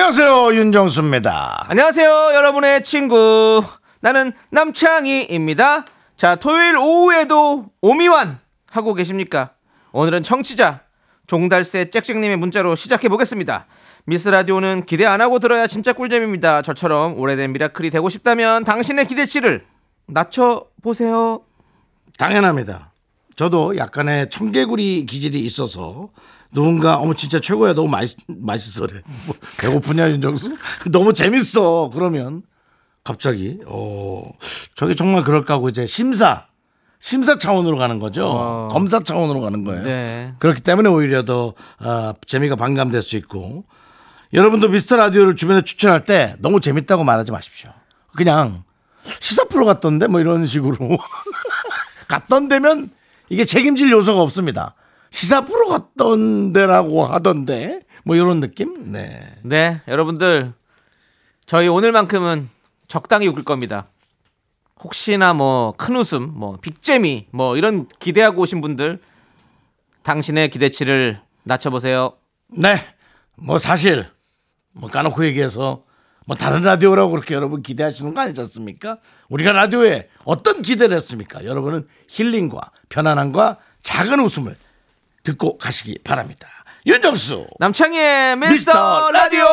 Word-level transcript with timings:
안녕하세요 0.00 0.54
윤정수입니다. 0.54 1.66
안녕하세요, 1.68 2.10
여러분의 2.34 2.82
친구. 2.82 3.62
나는 4.00 4.32
남창희입니다. 4.50 5.84
자, 6.16 6.36
토요일 6.36 6.78
오후에도 6.78 7.66
오미완 7.82 8.38
하고 8.70 8.94
계십니까? 8.94 9.50
오늘은 9.92 10.22
청취자 10.22 10.80
종달새 11.26 11.90
짹짹님의 11.90 12.38
문자로 12.38 12.76
시작해 12.76 13.10
보겠습니다. 13.10 13.66
미스 14.06 14.30
라디오는 14.30 14.86
기대 14.86 15.04
안 15.04 15.20
하고 15.20 15.38
들어야 15.38 15.66
진짜 15.66 15.92
꿀잼입니다. 15.92 16.62
저처럼 16.62 17.18
오래된 17.18 17.52
미라클이 17.52 17.90
되고 17.90 18.08
싶다면 18.08 18.64
당신의 18.64 19.04
기대치를 19.06 19.66
낮춰 20.06 20.64
보세요. 20.82 21.42
당연합니다. 22.18 22.90
저도 23.36 23.76
약간의 23.76 24.30
청개구리 24.30 25.04
기질이 25.04 25.40
있어서 25.40 26.08
누군가 26.52 26.96
어머 26.96 27.14
진짜 27.14 27.40
최고야. 27.40 27.74
너무 27.74 27.88
맛있 27.88 28.16
맛있어래. 28.26 29.02
뭐, 29.26 29.34
배고프냐 29.58 30.10
윤정수? 30.10 30.56
너무 30.90 31.12
재밌어. 31.12 31.90
그러면 31.92 32.42
갑자기 33.04 33.58
어 33.66 34.30
저게 34.74 34.94
정말 34.94 35.22
그럴까 35.24 35.54
하고 35.54 35.68
이제 35.68 35.86
심사 35.86 36.46
심사 36.98 37.38
차원으로 37.38 37.76
가는 37.78 37.98
거죠. 37.98 38.26
어. 38.26 38.68
검사 38.70 39.02
차원으로 39.02 39.40
가는 39.40 39.64
거예요. 39.64 39.82
네. 39.82 40.34
그렇기 40.38 40.60
때문에 40.60 40.88
오히려 40.88 41.24
더 41.24 41.54
어, 41.80 42.12
재미가 42.26 42.56
반감될 42.56 43.02
수 43.02 43.16
있고. 43.16 43.64
여러분도 44.32 44.68
미스터 44.68 44.94
라디오를 44.96 45.34
주변에 45.34 45.62
추천할 45.62 46.04
때 46.04 46.36
너무 46.38 46.60
재밌다고 46.60 47.02
말하지 47.02 47.32
마십시오. 47.32 47.70
그냥 48.14 48.62
시사 49.18 49.44
프로 49.44 49.64
갔던데? 49.64 50.06
뭐 50.06 50.20
이런 50.20 50.46
식으로. 50.46 50.76
갔던 52.06 52.48
데면 52.48 52.90
이게 53.28 53.44
책임질 53.44 53.90
요소가 53.90 54.20
없습니다. 54.20 54.74
시사 55.10 55.44
프로 55.44 55.68
갔던 55.68 56.52
데라고 56.52 57.04
하던데 57.04 57.80
뭐 58.04 58.16
이런 58.16 58.40
느낌? 58.40 58.92
네. 58.92 59.34
네, 59.42 59.80
여러분들 59.88 60.52
저희 61.46 61.68
오늘만큼은 61.68 62.48
적당히 62.88 63.26
웃길 63.28 63.44
겁니다. 63.44 63.88
혹시나 64.82 65.34
뭐 65.34 65.74
큰 65.76 65.96
웃음, 65.96 66.32
뭐 66.34 66.56
빅재미, 66.60 67.26
뭐 67.32 67.56
이런 67.56 67.86
기대하고 67.98 68.42
오신 68.42 68.60
분들 68.60 69.00
당신의 70.02 70.48
기대치를 70.50 71.20
낮춰보세요. 71.42 72.14
네. 72.48 72.76
뭐 73.36 73.58
사실 73.58 74.06
뭐 74.72 74.88
까놓고 74.88 75.24
얘기해서 75.26 75.84
뭐 76.26 76.36
다른 76.36 76.62
라디오라고 76.62 77.10
그렇게 77.10 77.34
여러분 77.34 77.62
기대하시는 77.62 78.14
거 78.14 78.20
아니셨습니까? 78.20 78.98
우리가 79.28 79.52
라디오에 79.52 80.08
어떤 80.24 80.62
기대를 80.62 80.96
했습니까? 80.96 81.44
여러분은 81.44 81.86
힐링과 82.08 82.60
편안함과 82.88 83.58
작은 83.82 84.20
웃음을 84.20 84.56
듣고 85.30 85.58
가시기 85.58 85.98
바랍니다. 86.04 86.48
윤정수 86.86 87.46
남창희의 87.58 88.36
미스터, 88.36 88.50
미스터 88.50 89.10
라디오. 89.12 89.44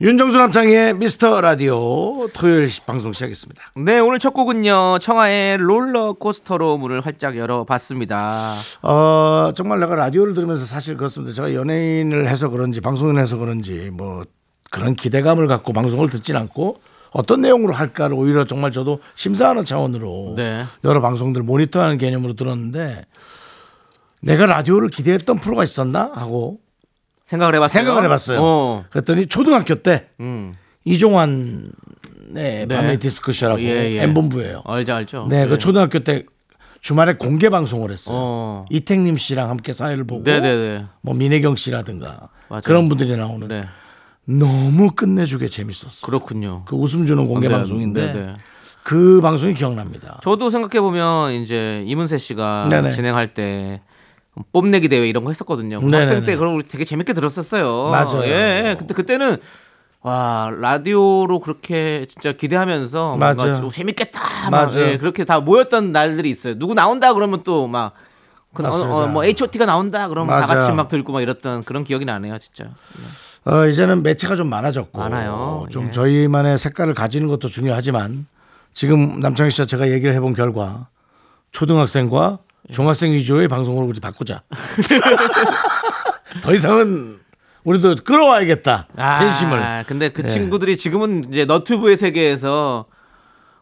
윤정수 0.00 0.38
남창의 0.38 0.94
미스터 0.94 1.40
라디오 1.42 2.26
토요일 2.32 2.70
방송 2.86 3.12
시작했습니다. 3.12 3.72
네, 3.84 3.98
오늘 3.98 4.18
첫 4.18 4.32
곡은요 4.32 4.98
청하의 5.00 5.58
롤러코스터로 5.58 6.78
문을 6.78 7.02
활짝 7.02 7.36
열어봤습니다. 7.36 8.54
어, 8.82 9.52
정말 9.54 9.80
내가 9.80 9.94
라디오를 9.94 10.32
들으면서 10.32 10.64
사실 10.64 10.96
그렇습니다. 10.96 11.34
제가 11.34 11.52
연예인을 11.54 12.28
해서 12.28 12.48
그런지 12.48 12.80
방송을 12.80 13.20
해서 13.20 13.36
그런지 13.36 13.90
뭐 13.92 14.24
그런 14.70 14.94
기대감을 14.94 15.46
갖고 15.46 15.74
방송을 15.74 16.08
듣진 16.08 16.36
않고 16.36 16.80
어떤 17.10 17.42
내용으로 17.42 17.74
할까를 17.74 18.16
오히려 18.16 18.44
정말 18.46 18.72
저도 18.72 19.00
심사하는 19.16 19.64
차원으로 19.66 20.34
네. 20.36 20.64
여러 20.84 21.00
방송들 21.00 21.42
모니터하는 21.42 21.98
개념으로 21.98 22.34
들었는데 22.34 23.04
내가 24.20 24.46
라디오를 24.46 24.88
기대했던 24.88 25.40
프로가 25.40 25.64
있었나 25.64 26.10
하고 26.14 26.60
생각을 27.24 27.54
해봤어요. 27.54 27.82
생각을 27.84 28.04
해봤어요. 28.04 28.38
어. 28.42 28.84
그랬더니 28.90 29.26
초등학교 29.26 29.76
때 29.76 30.08
음. 30.20 30.52
이종환의 30.84 31.70
네. 32.32 32.66
밤의 32.66 32.98
디스크쇼라고 32.98 33.60
예, 33.62 33.96
예. 33.96 34.02
M본부예요. 34.02 34.62
알죠, 34.66 34.94
알죠. 34.94 35.26
네, 35.28 35.46
그 35.46 35.52
네. 35.52 35.58
초등학교 35.58 36.00
때 36.00 36.24
주말에 36.80 37.14
공개 37.14 37.50
방송을 37.50 37.92
했어요. 37.92 38.16
어. 38.18 38.64
이택님 38.70 39.16
씨랑 39.18 39.48
함께 39.48 39.72
사회를 39.72 40.04
보고 40.04 40.22
네네네. 40.22 40.86
뭐 41.02 41.14
민혜경 41.14 41.56
씨라든가 41.56 42.28
맞아요. 42.48 42.62
그런 42.64 42.88
분들이 42.88 43.16
나오는 43.16 43.46
네, 43.48 43.66
너무 44.24 44.92
끝내주게 44.92 45.48
재밌었어. 45.48 46.06
그렇군요. 46.06 46.64
그 46.66 46.76
웃음 46.76 47.06
주는 47.06 47.26
공개 47.26 47.48
네, 47.48 47.54
방송인데 47.54 48.06
네, 48.06 48.12
네. 48.12 48.36
그 48.82 49.20
방송이 49.20 49.54
기억납니다. 49.54 50.20
저도 50.22 50.50
생각해 50.50 50.80
보면 50.80 51.32
이제 51.32 51.84
이문세 51.86 52.18
씨가 52.18 52.68
네네. 52.70 52.90
진행할 52.90 53.34
때 53.34 53.82
뽐내기 54.52 54.88
대회 54.88 55.08
이런 55.08 55.24
거 55.24 55.30
했었거든요. 55.30 55.80
네네네. 55.80 55.96
학생 55.96 56.24
때 56.24 56.36
그런 56.36 56.56
거 56.56 56.62
되게 56.68 56.84
재밌게 56.84 57.12
들었었어요. 57.12 57.90
맞아요. 57.90 58.24
예, 58.24 58.76
근데 58.78 58.94
그때는 58.94 59.36
와 60.02 60.50
라디오로 60.58 61.40
그렇게 61.40 62.06
진짜 62.08 62.32
기대하면서. 62.32 63.18
좀 63.56 63.70
재밌겠다. 63.70 64.50
막 64.50 64.72
맞아요. 64.72 64.80
예, 64.80 64.98
그렇게 64.98 65.24
다 65.24 65.40
모였던 65.40 65.92
날들이 65.92 66.30
있어요. 66.30 66.58
누구 66.58 66.74
나온다 66.74 67.12
그러면 67.12 67.42
또막 67.42 67.94
그, 68.54 68.64
어. 68.66 68.70
어, 68.70 69.06
뭐 69.06 69.24
H.O.T.가 69.24 69.64
나온다 69.66 70.08
그러면 70.08 70.40
다 70.40 70.46
맞아요. 70.46 70.58
같이 70.66 70.72
막 70.72 70.88
들고 70.88 71.12
막 71.12 71.20
이랬던 71.20 71.64
그런 71.64 71.84
기억이 71.84 72.04
나네요, 72.04 72.38
진짜. 72.38 72.64
어, 73.44 73.66
이제는 73.66 74.02
매체가 74.02 74.36
좀 74.36 74.48
많아졌고 74.48 74.98
많아요. 74.98 75.66
좀 75.70 75.86
예. 75.86 75.90
저희만의 75.92 76.58
색깔을 76.58 76.94
가지는 76.94 77.28
것도 77.28 77.48
중요하지만 77.48 78.26
지금 78.74 79.20
남창희 79.20 79.50
씨와 79.50 79.66
제가 79.66 79.90
얘기를 79.90 80.14
해본 80.14 80.34
결과 80.34 80.88
초등학생과 81.52 82.38
중학생 82.70 83.12
위주의 83.12 83.48
방송으로 83.48 83.86
우리 83.86 84.00
바꾸자. 84.00 84.42
더 86.42 86.54
이상은 86.54 87.18
우리도 87.64 87.96
끌어와야겠다 88.04 88.88
팬심을. 88.96 89.84
근데 89.86 90.08
그 90.10 90.22
예. 90.24 90.28
친구들이 90.28 90.76
지금은 90.76 91.24
이제 91.28 91.44
너튜브의 91.44 91.96
세계에서 91.96 92.86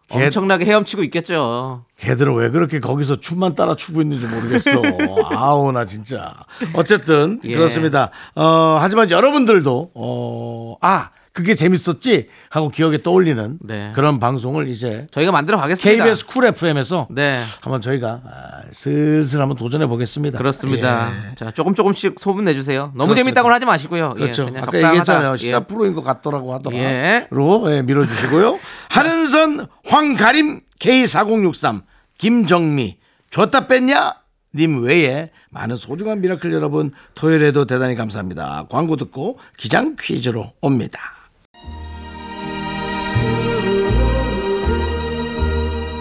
걔- 0.08 0.24
엄청나게 0.26 0.64
헤엄치고 0.66 1.02
있겠죠. 1.04 1.84
걔들은 1.98 2.34
왜 2.36 2.50
그렇게 2.50 2.80
거기서 2.80 3.20
춤만 3.20 3.54
따라 3.54 3.74
추고 3.74 4.00
있는지 4.02 4.26
모르겠어. 4.26 4.70
아우 5.30 5.72
나 5.72 5.84
진짜. 5.84 6.34
어쨌든 6.74 7.40
예. 7.44 7.54
그렇습니다. 7.56 8.10
어, 8.34 8.78
하지만 8.80 9.10
여러분들도 9.10 9.90
어, 9.94 10.76
아 10.80 11.10
그게 11.38 11.54
재밌었지 11.54 12.26
하고 12.50 12.68
기억에 12.68 12.98
떠올리는 12.98 13.58
네. 13.60 13.92
그런 13.94 14.18
방송을 14.18 14.66
이제 14.66 15.06
저희가 15.12 15.30
만들어 15.30 15.56
가겠습니다. 15.56 16.02
KBS 16.02 16.26
쿨 16.26 16.46
FM에서 16.46 17.06
네. 17.12 17.44
한번 17.62 17.80
저희가 17.80 18.22
아, 18.24 18.62
슬슬 18.72 19.40
한번 19.40 19.56
도전해 19.56 19.86
보겠습니다. 19.86 20.36
그렇습니다. 20.36 21.12
예. 21.30 21.34
자, 21.36 21.52
조금 21.52 21.76
조금씩 21.76 22.16
소문 22.18 22.42
내주세요. 22.42 22.90
너무 22.96 23.10
그렇습니다. 23.10 23.22
재밌다고는 23.22 23.54
하지 23.54 23.66
마시고요. 23.66 24.14
그렇죠. 24.14 24.50
예, 24.52 24.58
아까. 24.58 24.76
얘기했잖아요. 24.76 25.34
예. 25.34 25.36
시사 25.36 25.60
프로인 25.60 25.94
것 25.94 26.02
같더라고 26.02 26.52
하더라. 26.54 26.76
예. 26.76 27.28
로 27.30 27.72
예, 27.72 27.82
밀어주시고요. 27.82 28.58
한은선, 28.90 29.68
황가림, 29.86 30.62
K4063, 30.80 31.82
김정미, 32.18 32.98
줬다 33.30 33.68
뺐냐? 33.68 34.14
님 34.56 34.82
외에 34.82 35.30
많은 35.50 35.76
소중한 35.76 36.20
미라클 36.20 36.52
여러분 36.52 36.90
토요일에도 37.14 37.66
대단히 37.66 37.94
감사합니다. 37.94 38.66
광고 38.68 38.96
듣고 38.96 39.38
기장 39.56 39.94
퀴즈로 40.00 40.52
옵니다. 40.62 41.17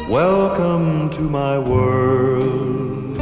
Welcome 0.09 1.09
to 1.11 1.21
my 1.21 1.59
world. 1.59 3.17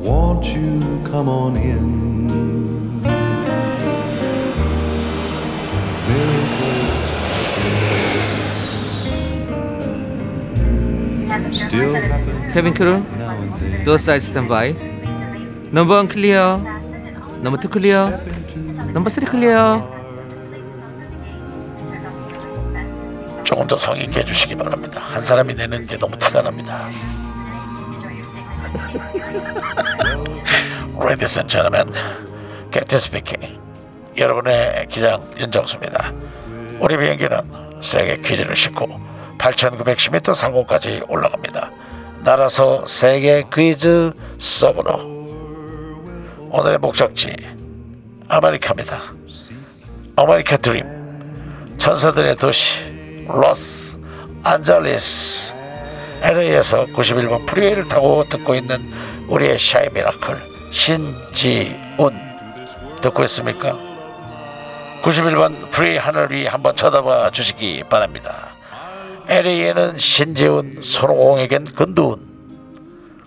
Won't 0.00 0.46
you 0.54 0.80
come 1.04 1.28
on 1.28 1.56
in? 1.56 3.00
Miracles 11.26 11.58
still 11.58 11.94
happen 11.94 12.52
cabin 12.52 12.74
crew, 12.74 13.02
now 13.18 13.34
and 13.40 13.54
then. 13.56 13.84
door 13.84 13.96
side 13.96 14.26
standby 14.26 14.64
조금 23.46 23.66
더 23.68 23.78
성의 23.78 24.04
있게 24.04 24.20
해주시기 24.20 24.56
바랍니다. 24.56 25.00
한 25.00 25.22
사람이 25.22 25.54
내는 25.54 25.86
게 25.86 25.96
너무 25.96 26.18
티가 26.18 26.42
납니다. 26.42 26.88
Ladies 31.00 31.38
and 31.38 31.48
gentlemen, 31.48 31.94
Captain 32.72 33.00
speaking. 33.00 33.60
여러분의 34.16 34.86
기장 34.88 35.32
윤정수입니다. 35.38 36.12
우리 36.80 36.96
비행기는 36.98 37.40
세계 37.80 38.16
퀴즈를 38.16 38.56
싣고 38.56 39.00
8,910m 39.38 40.34
상공까지 40.34 41.02
올라갑니다. 41.08 41.70
날아서 42.24 42.84
세계 42.86 43.44
퀴즈 43.54 44.12
속으로 44.38 44.98
오늘의 46.50 46.78
목적지 46.78 47.32
아메리카입니다. 48.26 48.98
아메리카 50.16 50.56
드림 50.56 51.76
천사들의 51.78 52.34
도시 52.36 52.95
로스 53.28 53.96
안젤레스 54.42 55.54
LA에서 56.22 56.86
91번 56.86 57.46
프리웨이를 57.46 57.84
타고 57.88 58.24
듣고 58.28 58.54
있는 58.54 58.90
우리의 59.28 59.58
shy 59.58 59.88
미라클 59.92 60.36
신지훈 60.70 62.18
듣고 63.00 63.24
있습니까? 63.24 63.78
91번 65.02 65.70
프리 65.70 65.96
하늘 65.96 66.32
위 66.32 66.46
한번 66.46 66.74
쳐다봐 66.74 67.30
주시기 67.30 67.84
바랍니다. 67.88 68.56
LA에는 69.28 69.98
신지훈, 69.98 70.80
손오공에겐 70.82 71.64
근두운 71.64 72.26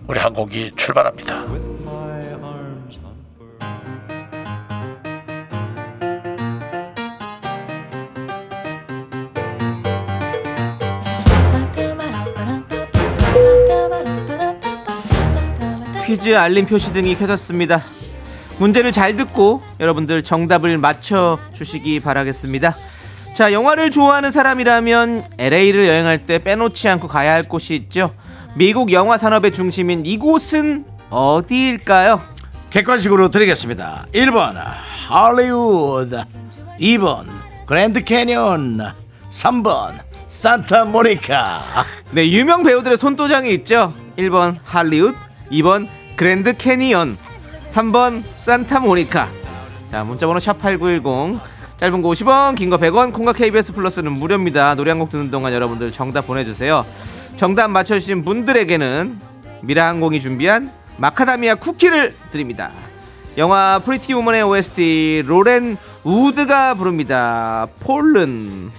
우리 0.06 0.18
항공기 0.18 0.72
출발합니다. 0.76 1.44
퀴즈 16.10 16.36
알림 16.36 16.66
표시 16.66 16.92
등이 16.92 17.14
켜졌습니다. 17.14 17.84
문제를 18.58 18.90
잘 18.90 19.14
듣고 19.14 19.62
여러분들 19.78 20.24
정답을 20.24 20.76
맞춰 20.76 21.38
주시기 21.52 22.00
바라겠습니다. 22.00 22.76
자, 23.32 23.52
영화를 23.52 23.92
좋아하는 23.92 24.32
사람이라면 24.32 25.28
LA를 25.38 25.86
여행할 25.86 26.26
때 26.26 26.42
빼놓지 26.42 26.88
않고 26.88 27.06
가야 27.06 27.32
할 27.32 27.44
곳이 27.44 27.76
있죠. 27.76 28.10
미국 28.56 28.90
영화 28.90 29.18
산업의 29.18 29.52
중심인 29.52 30.04
이곳은 30.04 30.84
어디일까요? 31.10 32.20
객관식으로 32.70 33.28
드리겠습니다. 33.28 34.06
1번 34.12 34.54
할리우드 35.06 36.24
2번 36.80 37.26
그랜드 37.68 38.02
캐니언 38.02 38.80
3번 39.30 39.92
산타모니카 40.26 41.60
네, 42.10 42.28
유명 42.32 42.64
배우들의 42.64 42.98
손도장이 42.98 43.54
있죠. 43.54 43.94
1번 44.16 44.58
할리우드, 44.64 45.16
2번 45.52 45.99
그랜드 46.20 46.54
캐니언, 46.54 47.16
3번 47.70 48.22
산타모니카. 48.34 49.30
자, 49.90 50.04
문자번호 50.04 50.38
샵8910. 50.38 51.40
짧은 51.78 52.02
거 52.02 52.10
50원, 52.10 52.56
긴 52.56 52.68
거 52.68 52.76
100원, 52.76 53.10
콩과 53.10 53.32
KBS 53.32 53.72
플러스는 53.72 54.12
무료입니다. 54.12 54.74
노래 54.74 54.90
한 54.90 54.98
곡 54.98 55.08
듣는 55.08 55.30
동안 55.30 55.54
여러분들 55.54 55.90
정답 55.90 56.26
보내주세요. 56.26 56.84
정답 57.36 57.68
맞춰주신 57.70 58.22
분들에게는 58.26 59.18
미라항공이 59.62 60.20
준비한 60.20 60.70
마카다미아 60.98 61.54
쿠키를 61.54 62.14
드립니다. 62.30 62.70
영화 63.38 63.80
프리티 63.82 64.12
우먼의 64.12 64.42
OST 64.42 65.22
로렌 65.26 65.78
우드가 66.04 66.74
부릅니다. 66.74 67.66
Fallen. 67.80 68.70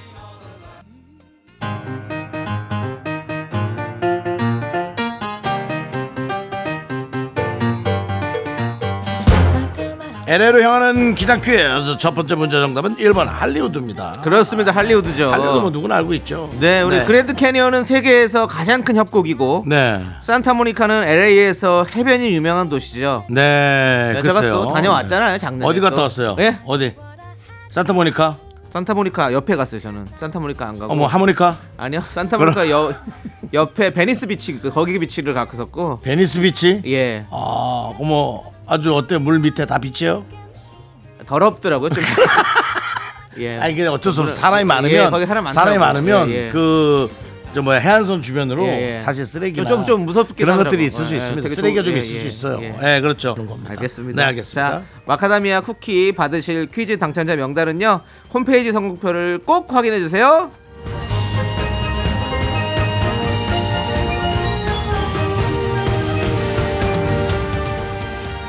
LA로 10.32 10.62
향하는 10.64 11.14
기장 11.14 11.42
퀴즈 11.42 11.98
첫 11.98 12.16
번째 12.16 12.36
문제 12.36 12.58
정답은 12.58 12.96
1번 12.96 13.26
할리우드입니다. 13.26 14.14
그렇습니다. 14.24 14.72
할리우드죠. 14.72 15.30
할리우드 15.30 15.58
뭐 15.60 15.70
누구나 15.72 15.98
알고 15.98 16.14
있죠. 16.14 16.50
네, 16.62 16.82
우리 16.84 17.04
그랜드 17.04 17.34
캐니언은 17.36 17.84
세계에서 17.84 18.48
가장 18.48 18.82
큰 18.82 18.96
협곡이고 18.96 19.66
네. 19.68 20.02
산타모니카는 20.22 21.04
LA에서 21.04 21.86
해변이 21.94 22.34
유명한 22.34 22.70
도시죠. 22.70 23.26
네. 23.30 24.14
네, 24.14 24.22
제가 24.22 24.36
글쎄요. 24.36 24.54
또 24.54 24.68
다녀왔잖아요, 24.68 25.38
작년에. 25.38 25.66
어디 25.70 25.82
갔다 25.82 25.98
또. 25.98 26.02
왔어요? 26.04 26.38
예? 26.40 26.56
어디? 26.66 26.96
산타모니카? 27.72 28.38
산타모니카 28.72 29.34
옆에 29.34 29.56
갔어요, 29.58 29.82
저는. 29.82 30.08
산타모니카 30.16 30.66
안 30.66 30.80
가고. 30.80 30.94
어머 30.94 31.06
하모니카? 31.06 31.58
아니요, 31.78 32.02
산타모니카 32.10 32.70
여, 32.70 32.94
옆에 33.54 33.92
베니스 33.92 34.26
비치, 34.28 34.60
그 34.60 34.70
거기 34.70 34.98
비치를 34.98 35.34
갔었고. 35.34 35.98
베니스 35.98 36.40
비치? 36.40 36.82
예, 36.86 37.26
아, 37.30 37.92
어머 38.00 38.42
아주 38.68 38.96
어때 38.96 39.18
물 39.18 39.40
밑에 39.40 39.66
다 39.66 39.78
비치요? 39.78 40.24
더럽더라고요, 41.26 41.90
좀. 41.90 42.04
예. 43.40 43.58
아니 43.60 43.76
근데 43.76 43.90
어쩔 43.90 44.12
수 44.14 44.22
없어 44.22 44.34
그래, 44.34 44.42
사람이 44.42 44.62
예, 44.62 44.66
많으면 44.66 45.12
거기 45.12 45.26
사람 45.26 45.52
사람이 45.52 45.78
많더라고요. 45.78 46.16
많으면 46.18 46.30
예, 46.32 46.48
예. 46.48 46.52
그 46.52 47.10
저 47.54 47.62
뭐야 47.62 47.80
해안선 47.80 48.22
주변으로 48.22 48.66
예, 48.66 48.96
예. 48.96 49.00
사실 49.02 49.26
쓰레기나 49.26 49.68
좀- 49.68 49.84
좀 49.84 50.06
무섭기도 50.06 50.46
그런 50.46 50.56
것들이 50.58 50.86
하더라고. 50.86 50.88
있을 50.88 51.06
수 51.06 51.14
예, 51.14 51.18
있습니다. 51.18 51.42
되게 51.42 51.56
쓰레기가 51.56 51.84
좀- 51.84 51.94
좀 51.96 52.02
예, 52.02 52.06
있을 52.06 52.20
수 52.20 52.26
예, 52.26 52.30
있어요. 52.30 52.60
예. 52.62 52.96
예, 52.96 53.02
그렇죠. 53.02 53.34
그런 53.34 53.48
겁니다. 53.48 53.72
알겠습니다. 53.72 54.22
네, 54.22 54.28
알겠습니다. 54.30 54.70
자, 54.72 54.84
마카다미아 55.06 55.60
쿠키 55.62 56.14
받으실 56.14 56.68
퀴즈 56.68 56.98
당첨자 56.98 57.36
명단은요. 57.36 58.02
홈페이지 58.34 58.72
선곡표를 58.72 59.40
꼭 59.46 59.74
확인해 59.74 60.00
주세요. 60.00 60.50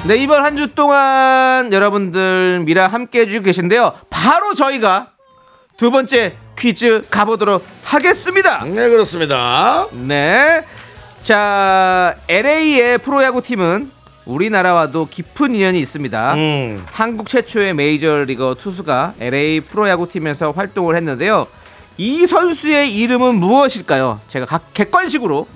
네, 0.05 0.17
이번 0.17 0.43
한 0.43 0.57
주 0.57 0.75
동안 0.75 1.73
여러분들 1.73 2.63
미라 2.65 2.89
함께 2.89 3.21
해주고 3.21 3.45
계신데요. 3.45 3.93
바로 4.11 4.53
저희가 4.53 5.12
두 5.83 5.91
번째 5.91 6.37
퀴즈 6.57 7.03
가보도록 7.11 7.67
하겠습니다. 7.83 8.63
네, 8.63 8.89
그렇습니다. 8.89 9.89
네. 9.91 10.65
자, 11.23 12.15
LA의 12.29 12.99
프로야구 12.99 13.43
팀은 13.43 13.91
우리나라와도 14.25 15.09
깊은 15.11 15.57
인연이 15.57 15.81
있습니다. 15.81 16.35
음. 16.35 16.87
한국 16.89 17.27
최초의 17.27 17.75
메이저리거 17.75 18.55
투수가 18.55 19.15
LA 19.19 19.63
프로야구 19.63 20.09
팀에서 20.09 20.53
활동을 20.53 20.95
했는데요. 20.95 21.49
이 21.97 22.29
선수의 22.29 22.97
이름은 22.97 23.35
무엇일까요? 23.35 24.21
제가 24.29 24.47
각 24.47 24.73
객관식으로 24.73 25.49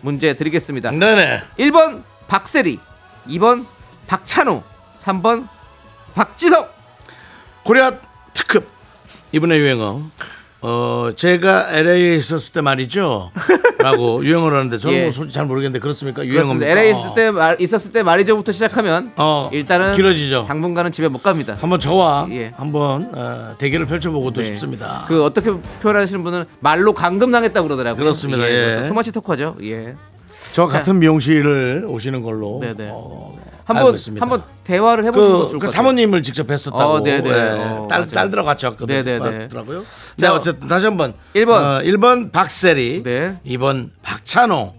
문제 0.00 0.34
드리겠습니다. 0.34 0.90
네네. 0.90 1.42
1번 1.60 2.02
박세리, 2.26 2.80
2번 3.28 3.66
박찬호, 4.08 4.64
3번 4.98 5.46
박지성. 6.16 6.66
코리아 7.62 7.92
특급 8.32 8.73
이번에 9.34 9.58
유행어. 9.58 10.02
어 10.60 11.10
제가 11.16 11.66
LA에 11.76 12.14
있었을 12.14 12.52
때 12.52 12.60
말이죠. 12.60 13.32
라고 13.80 14.22
유행어를 14.24 14.56
하는데 14.56 14.78
저는 14.78 14.96
예. 14.96 15.02
뭐 15.02 15.12
솔직히 15.12 15.34
잘 15.34 15.44
모르겠는데 15.44 15.80
그렇습니까? 15.80 16.22
그렇습니다. 16.22 16.66
유행어입니까? 16.66 16.70
LA 16.70 16.90
있을 16.90 17.14
때 17.16 17.30
말, 17.32 17.60
있었을 17.60 17.92
때 17.92 18.02
말이죠부터 18.04 18.52
시작하면 18.52 19.12
어, 19.16 19.50
일단은 19.52 19.96
길어지죠. 19.96 20.44
당분간은 20.46 20.90
집에 20.92 21.08
못 21.08 21.22
갑니다. 21.22 21.56
한번 21.60 21.80
저와 21.80 22.28
예. 22.30 22.52
한번 22.56 23.10
어, 23.12 23.56
대결을 23.58 23.86
펼쳐보고도 23.86 24.40
네. 24.40 24.46
싶습니다. 24.46 25.04
그 25.08 25.22
어떻게 25.24 25.52
표현하시는 25.82 26.22
분은 26.22 26.44
말로 26.60 26.94
감금당했다고 26.94 27.66
그러더라고요. 27.66 27.98
그렇습니다. 27.98 28.44
예. 28.44 28.50
그래서 28.50 28.86
투머치 28.86 29.10
토커죠. 29.12 29.56
예. 29.64 29.96
저 30.54 30.66
같은 30.66 31.00
미용실을 31.00 31.84
오시는 31.88 32.22
걸로 32.22 32.60
네네. 32.62 32.88
어, 32.92 33.36
알고 33.36 33.53
한번. 33.64 33.98
한번 34.20 34.42
대화를 34.64 35.04
해보시는 35.04 35.32
것도 35.32 35.44
그, 35.44 35.50
좋을 35.50 35.58
그것 35.60 35.66
같아요. 35.72 35.76
사모님을 35.76 36.22
직접 36.22 36.46
뵀었다고 36.46 36.74
어, 36.74 37.00
네네. 37.02 37.28
예, 37.30 37.32
어, 37.32 37.88
딸. 37.88 38.06
딸 38.06 38.30
들어갔죠. 38.30 38.76
네네네. 38.86 39.18
왔더라고요. 39.42 39.80
네 39.80 40.26
자, 40.26 40.34
어쨌든 40.34 40.68
다시 40.68 40.86
한번 40.86 41.14
1번. 41.34 41.50
어, 41.50 41.82
1번 41.82 42.30
박세리 42.32 43.02
네. 43.02 43.38
2번 43.46 43.90
박찬호 44.02 44.74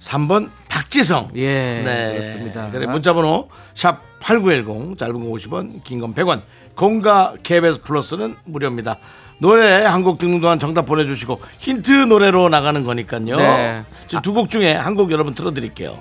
3번 0.00 0.50
박지성 0.68 1.30
예, 1.36 1.82
네. 1.84 2.12
그렇습니다. 2.12 2.70
그래 2.70 2.86
문자 2.86 3.12
번호 3.12 3.48
샵 3.74 4.00
8910 4.20 4.98
짧은 4.98 5.14
거 5.14 5.20
50원 5.36 5.82
긴 5.84 6.00
건 6.00 6.14
100원 6.14 6.42
공과 6.74 7.34
KBS 7.42 7.82
플러스는 7.82 8.36
무료입니다. 8.44 8.98
노래 9.40 9.84
한 9.84 10.02
곡 10.02 10.18
듣는 10.18 10.40
동안 10.40 10.58
정답 10.58 10.86
보내주시고 10.86 11.40
힌트 11.58 11.90
노래로 11.92 12.48
나가는 12.48 12.82
거니까요. 12.84 13.36
네. 13.36 13.84
지금 14.08 14.22
두 14.22 14.32
곡 14.34 14.50
중에 14.50 14.72
한 14.74 14.94
곡 14.96 15.10
여러분 15.12 15.34
틀어드릴게요. 15.34 15.98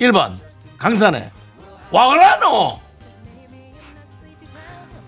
1번 0.00 0.34
강산의 0.82 1.30
와그라노 1.92 2.80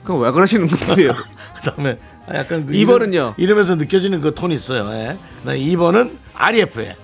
그럼 0.05 0.21
왜 0.21 0.31
그러시는 0.31 0.69
거예요? 0.69 1.11
그다음에 1.59 1.99
약간 2.33 2.65
그 2.65 2.73
2번은요? 2.75 3.13
이름, 3.13 3.35
이름 3.39 3.59
에서 3.59 3.75
느껴지는 3.75 4.21
그 4.21 4.35
톤이 4.35 4.55
있어요. 4.55 4.89
예. 4.93 5.19
그다음에 5.41 5.59
2번은 5.59 6.17
RF의 6.35 6.95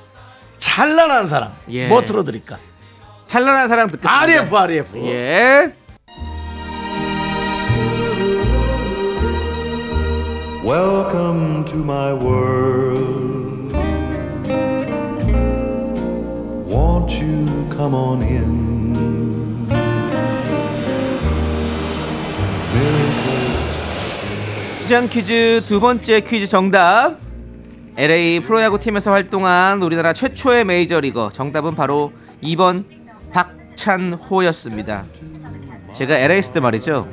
찬란한 0.58 1.26
사랑. 1.26 1.56
예. 1.70 1.88
뭐 1.88 2.04
틀어드릴까? 2.04 2.58
찬란한 3.26 3.68
사랑 3.68 3.86
듣겠습니다. 3.88 4.20
RF 4.20 4.56
RF. 4.56 4.98
예. 4.98 5.74
Welcome 10.64 11.64
to 11.64 11.78
my 11.82 12.12
world. 12.12 13.10
You 17.20 17.69
come 17.80 17.96
on 17.96 18.22
in? 18.22 19.66
시장 24.80 25.08
퀴즈 25.08 25.62
두 25.64 25.80
번째 25.80 26.20
퀴즈 26.20 26.46
정답. 26.46 27.16
LA 27.96 28.40
프로야구 28.40 28.78
팀에서 28.78 29.12
활동한 29.12 29.82
우리나라 29.82 30.12
최초의 30.12 30.64
메이저리거 30.64 31.30
정답은 31.32 31.74
바로 31.74 32.12
2번 32.42 32.84
박찬호였습니다. 33.32 35.04
제가 35.94 36.18
LA 36.18 36.40
있을 36.40 36.52
때 36.52 36.60
말이죠. 36.60 37.08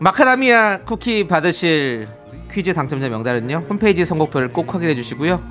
마카다미아 0.00 0.80
쿠키 0.84 1.26
받으실 1.26 2.08
퀴즈 2.52 2.74
당첨자 2.74 3.08
명단은요. 3.08 3.64
홈페이지 3.70 4.04
선곡표를 4.04 4.48
꼭 4.48 4.74
확인해 4.74 4.94
주시고요. 4.94 5.42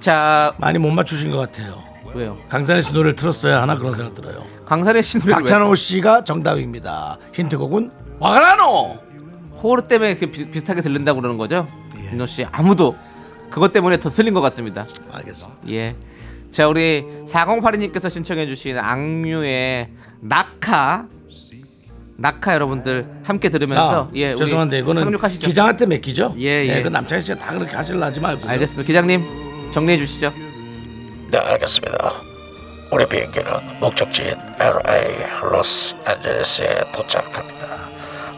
자, 0.00 0.54
많이 0.58 0.78
못 0.78 0.90
맞추신 0.90 1.30
것 1.30 1.38
같아요. 1.38 1.85
왜요? 2.14 2.36
강산의 2.48 2.82
씨 2.82 2.92
노래를 2.92 3.14
틀었어야 3.14 3.62
하나 3.62 3.76
그런 3.76 3.94
생각 3.94 4.14
들어요. 4.14 4.44
강산의 4.66 5.02
씨 5.02 5.18
노래 5.18 5.32
박찬호 5.32 5.74
씨가 5.74 6.24
정답입니다. 6.24 7.18
힌트곡은 7.32 7.90
와가라노. 8.18 8.98
호르 9.62 9.82
때문에 9.82 10.10
이렇게 10.10 10.30
비, 10.30 10.50
비슷하게 10.50 10.82
들린다고 10.82 11.20
그러는 11.20 11.38
거죠? 11.38 11.66
예. 11.98 12.12
윤호 12.12 12.26
씨 12.26 12.44
아무도 12.52 12.96
그것 13.50 13.72
때문에 13.72 13.98
더 13.98 14.10
틀린 14.10 14.34
것 14.34 14.40
같습니다. 14.42 14.86
알겠습니다. 15.12 15.60
예. 15.70 15.96
자 16.50 16.68
우리 16.68 17.04
4082님께서 17.26 18.08
신청해주신 18.08 18.78
악뮤의 18.78 19.88
낙하 20.20 21.06
낙하 22.18 22.54
여러분들 22.54 23.06
함께 23.24 23.50
들으면서 23.50 24.04
아, 24.04 24.10
예 24.14 24.32
우리 24.32 24.38
죄송한데 24.46 24.78
이거는 24.78 25.04
착륙하시죠. 25.04 25.46
기장한테 25.46 25.86
맡기죠? 25.86 26.34
예, 26.38 26.64
예. 26.66 26.82
그 26.82 26.88
남창희 26.88 27.20
씨가 27.22 27.38
다 27.38 27.52
그렇게 27.52 27.76
하실라 27.76 28.06
하지 28.06 28.20
말고. 28.20 28.48
알겠습니다. 28.48 28.86
기장님 28.86 29.70
정리해 29.70 29.98
주시죠. 29.98 30.32
네 31.28 31.38
알겠습니다. 31.38 32.12
우리 32.90 33.06
비행기는 33.06 33.50
목적지인 33.80 34.36
LA 34.60 35.26
로스앤젤레스에 35.42 36.92
도착합니다. 36.92 37.66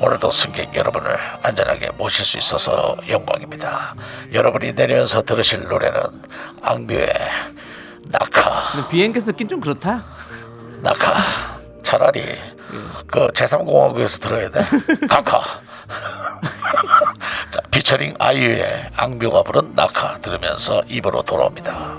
오늘도 0.01 0.31
승객 0.31 0.75
여러분을 0.75 1.17
안전하게 1.43 1.91
모실 1.99 2.25
수 2.25 2.39
있어서 2.39 2.97
영광입니다. 3.09 3.95
여러분이 4.33 4.73
내리면서 4.73 5.23
들으실 5.23 5.65
노래는 5.65 6.01
악뮤의 6.63 7.13
낙하 8.05 8.89
비행기에서 8.89 9.27
듣긴 9.27 9.49
좀 9.49 9.61
그렇다. 9.61 10.05
낙하 10.81 11.15
차라리 11.83 12.39
그 13.07 13.27
제3공화국에서 13.29 14.23
들어야 14.23 14.49
돼 14.51 14.65
카카 15.09 15.43
자 17.51 17.61
피처링 17.71 18.15
아이유의 18.19 18.91
악뮤가 18.97 19.43
부른 19.43 19.73
낙하 19.75 20.19
들으면서 20.19 20.83
입으로 20.87 21.23
돌아옵니다 21.23 21.99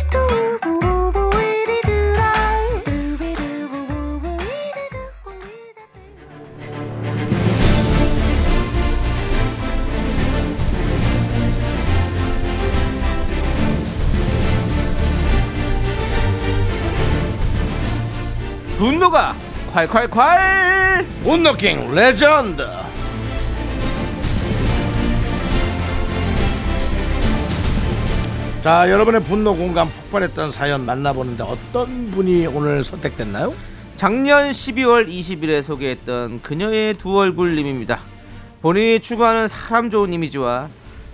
분노가 18.81 19.35
콸콸콸 19.73 21.05
분노킹 21.23 21.93
레전드. 21.93 22.63
자, 28.61 28.89
여러분의 28.89 29.21
분노 29.23 29.55
공감 29.55 29.87
폭발했던 29.87 30.51
사연 30.51 30.83
만나보는데 30.87 31.43
어떤 31.43 32.09
분이 32.09 32.47
오늘 32.47 32.83
선택됐나요? 32.83 33.53
작년 33.97 34.49
12월 34.49 35.07
20일에 35.07 35.61
소개했던 35.61 36.41
그녀의 36.41 36.95
두 36.95 37.15
얼굴님입니다. 37.19 37.99
본인이 38.63 38.99
추구하는 38.99 39.47
사람 39.47 39.91
좋은 39.91 40.11
이미지와 40.11 40.69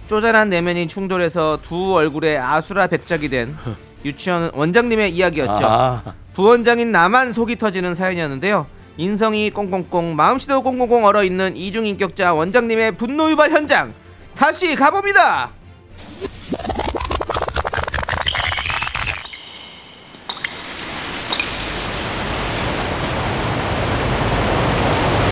쪼잔한 0.07 0.49
내면이 0.49 0.87
충돌해서 0.87 1.59
두 1.61 1.93
얼굴에 1.95 2.37
아수라 2.37 2.87
백작이 2.87 3.27
된 3.27 3.57
유치원 4.05 4.51
원장님의 4.53 5.11
이야기였죠. 5.15 5.65
아, 5.65 6.03
부원장인 6.33 6.91
나만 6.91 7.31
속이 7.33 7.55
터지는 7.57 7.95
사연이었는데요. 7.95 8.67
인성이 8.97 9.49
꽁꽁꽁 9.51 10.15
마음씨도 10.15 10.61
꽁꽁꽁 10.63 11.05
얼어 11.05 11.23
있는 11.23 11.55
이중 11.55 11.85
인격자 11.85 12.33
원장님의 12.33 12.97
분노 12.97 13.29
유발 13.29 13.51
현장 13.51 13.93
다시 14.35 14.75
가봅니다. 14.75 15.51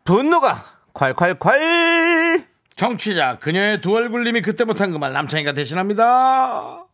분노가 0.03 0.55
콸콸콸 0.93 2.45
정취자 2.75 3.39
그녀의 3.39 3.81
두 3.81 3.95
얼굴님이 3.95 4.41
그때 4.41 4.63
못한 4.63 4.91
그 4.91 4.97
말 4.99 5.13
남창희가 5.13 5.53
대신합니다. 5.53 6.85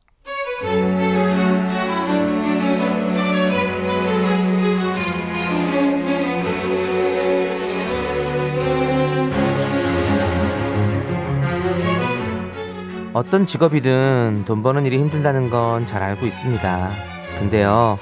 어떤 13.21 13.45
직업이든 13.45 14.45
돈 14.47 14.63
버는 14.63 14.87
일이 14.87 14.97
힘들다는 14.97 15.51
건 15.51 15.85
잘 15.85 16.01
알고 16.01 16.25
있습니다. 16.25 16.91
근데요, 17.37 17.99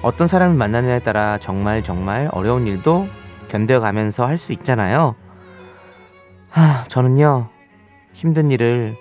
어떤 0.00 0.26
사람을 0.26 0.56
만나느냐에 0.56 1.00
따라 1.00 1.36
정말 1.36 1.82
정말 1.84 2.30
어려운 2.32 2.66
일도 2.66 3.06
견뎌가면서 3.48 4.26
할 4.26 4.38
수 4.38 4.52
있잖아요. 4.52 5.16
하, 6.48 6.82
저는요, 6.84 7.50
힘든 8.14 8.50
일을, 8.50 8.96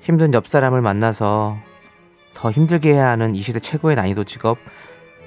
힘든 0.00 0.34
옆 0.34 0.48
사람을 0.48 0.80
만나서 0.80 1.56
더 2.34 2.50
힘들게 2.50 2.92
해야 2.92 3.10
하는 3.10 3.36
이 3.36 3.42
시대 3.42 3.60
최고의 3.60 3.94
난이도 3.94 4.24
직업, 4.24 4.58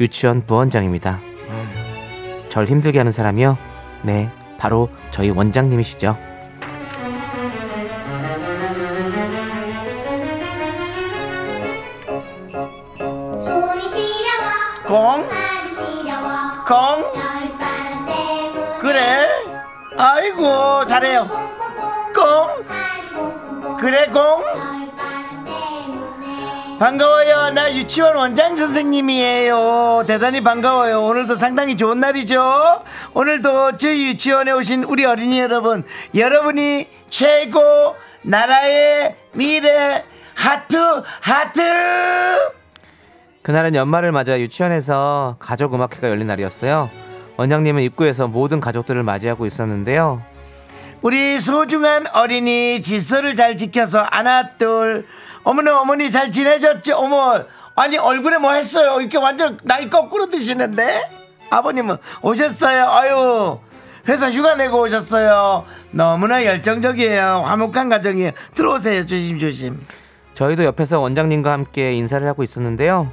유치원 0.01 0.46
부원장입니다. 0.46 1.22
절 2.50 2.65
힘들게 2.65 2.98
하는 2.98 3.13
사람이요? 3.13 3.58
네, 4.01 4.29
바로 4.60 4.89
저희 5.10 5.29
원장님이시죠. 5.29 6.17
잘해요. 20.93 21.27
꽁꽁꽁 22.13 23.77
그래, 23.79 24.05
때문에 24.05 24.43
반가워요. 26.77 27.50
나 27.55 27.73
유치원 27.73 28.15
원장 28.15 28.55
선생님이에요. 28.55 30.03
대단히 30.05 30.41
반가워요. 30.41 31.01
오늘도 31.01 31.35
상당히 31.35 31.77
좋은 31.77 32.00
날이죠. 32.00 32.83
오늘도 33.15 33.77
저희 33.77 34.09
유치원에 34.09 34.51
오신 34.51 34.83
우리 34.83 35.03
어린이 35.05 35.39
여러분, 35.39 35.83
여러분이 36.13 36.88
최고 37.09 37.95
나라의 38.21 39.15
미래 39.31 40.03
하트 40.35 40.77
하트. 41.21 41.62
그날은 43.41 43.73
연말을 43.73 44.12
맞아 44.12 44.39
유치원에서 44.39 45.38
가족 45.39 45.73
음악회가 45.73 46.09
열린 46.09 46.27
날이었어요. 46.27 46.91
원장님은 47.38 47.81
입구에서 47.81 48.27
모든 48.27 48.59
가족들을 48.59 49.01
맞이하고 49.01 49.47
있었는데요. 49.47 50.32
우리 51.03 51.38
소중한 51.41 52.05
어린이 52.13 52.81
질서를 52.81 53.36
잘 53.36 53.57
지켜서 53.57 54.07
하나 54.10 54.51
둘 54.51 55.05
어머니 55.43 55.69
어머니 55.69 56.10
잘 56.10 56.31
지내셨죠? 56.31 56.95
어머 56.95 57.43
아니 57.75 57.98
얼굴에 57.98 58.38
뭐 58.38 58.53
했어요? 58.53 59.01
이렇게 59.01 59.17
완전 59.17 59.60
나이 59.63 59.89
거꾸로 59.89 60.27
드시는데 60.27 61.10
아버님은 61.50 61.98
오셨어요? 62.22 62.89
아유 62.89 63.60
회사 64.07 64.31
휴가 64.31 64.55
내고 64.55 64.81
오셨어요. 64.81 65.65
너무나 65.91 66.45
열정적이에요. 66.45 67.43
화목한 67.45 67.89
가정이에요. 67.89 68.31
들어오세요. 68.55 69.05
조심 69.05 69.39
조심. 69.39 69.86
저희도 70.33 70.63
옆에서 70.63 71.00
원장님과 71.01 71.51
함께 71.51 71.93
인사를 71.93 72.25
하고 72.27 72.43
있었는데요. 72.43 73.12